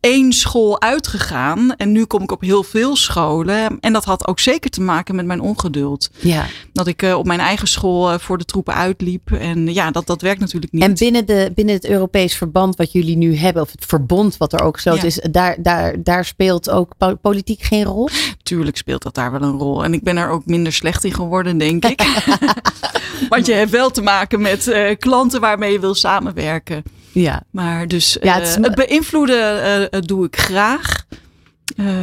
[0.00, 1.76] één school uitgegaan.
[1.76, 3.80] En nu kom ik op heel veel scholen.
[3.80, 6.10] En dat had ook zeker te maken met mijn ongeduld.
[6.18, 6.46] Ja.
[6.72, 9.32] Dat ik uh, op mijn eigen school uh, voor de troepen uitliep.
[9.32, 10.82] En ja, dat, dat werkt natuurlijk niet.
[10.82, 14.52] En binnen, de, binnen het Europees verband wat jullie nu hebben, of het verbond wat
[14.52, 15.02] er ook zo ja.
[15.02, 18.08] is, daar, daar, daar speelt ook politiek geen rol?
[18.42, 19.84] Tuurlijk speelt dat daar wel een rol.
[19.84, 22.06] En ik ben er ook minder slecht in geworden, denk ik.
[23.28, 24.07] Want je hebt wel te maken
[24.38, 26.82] met uh, klanten waarmee je wil samenwerken.
[27.12, 27.42] Ja.
[27.50, 31.06] Maar dus ja, het, uh, het beïnvloeden uh, doe ik graag.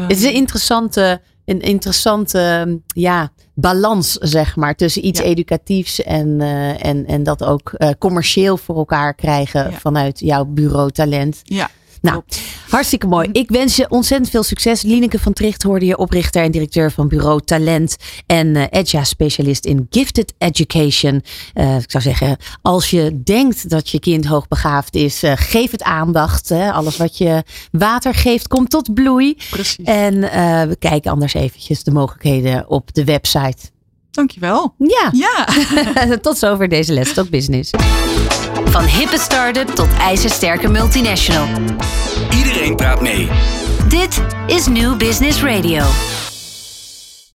[0.07, 5.25] het is een interessante, een interessante ja, balans, zeg maar, tussen iets ja.
[5.25, 6.41] educatiefs en,
[6.81, 9.77] en, en dat ook commercieel voor elkaar krijgen ja.
[9.77, 11.41] vanuit jouw bureau talent.
[11.43, 11.69] Ja.
[12.05, 12.23] Nou,
[12.69, 13.29] hartstikke mooi.
[13.31, 14.81] Ik wens je ontzettend veel succes.
[14.81, 17.95] Lineke van Tricht hoorde je oprichter en directeur van bureau Talent
[18.25, 21.21] en uh, EDJA-specialist in Gifted Education.
[21.53, 25.83] Uh, ik zou zeggen, als je denkt dat je kind hoogbegaafd is, uh, geef het
[25.83, 26.49] aandacht.
[26.49, 26.71] Hè.
[26.71, 29.37] Alles wat je water geeft, komt tot bloei.
[29.49, 29.85] Precies.
[29.85, 30.19] En
[30.69, 33.74] we kijken anders eventjes de mogelijkheden op de website.
[34.15, 34.75] Dankjewel.
[34.77, 35.09] Ja.
[35.13, 35.47] ja.
[36.21, 37.69] tot zover deze Let's Talk Business.
[38.65, 41.47] Van hippe start-up tot ijzersterke multinational.
[42.37, 43.29] Iedereen praat mee.
[43.87, 45.83] Dit is New Business Radio.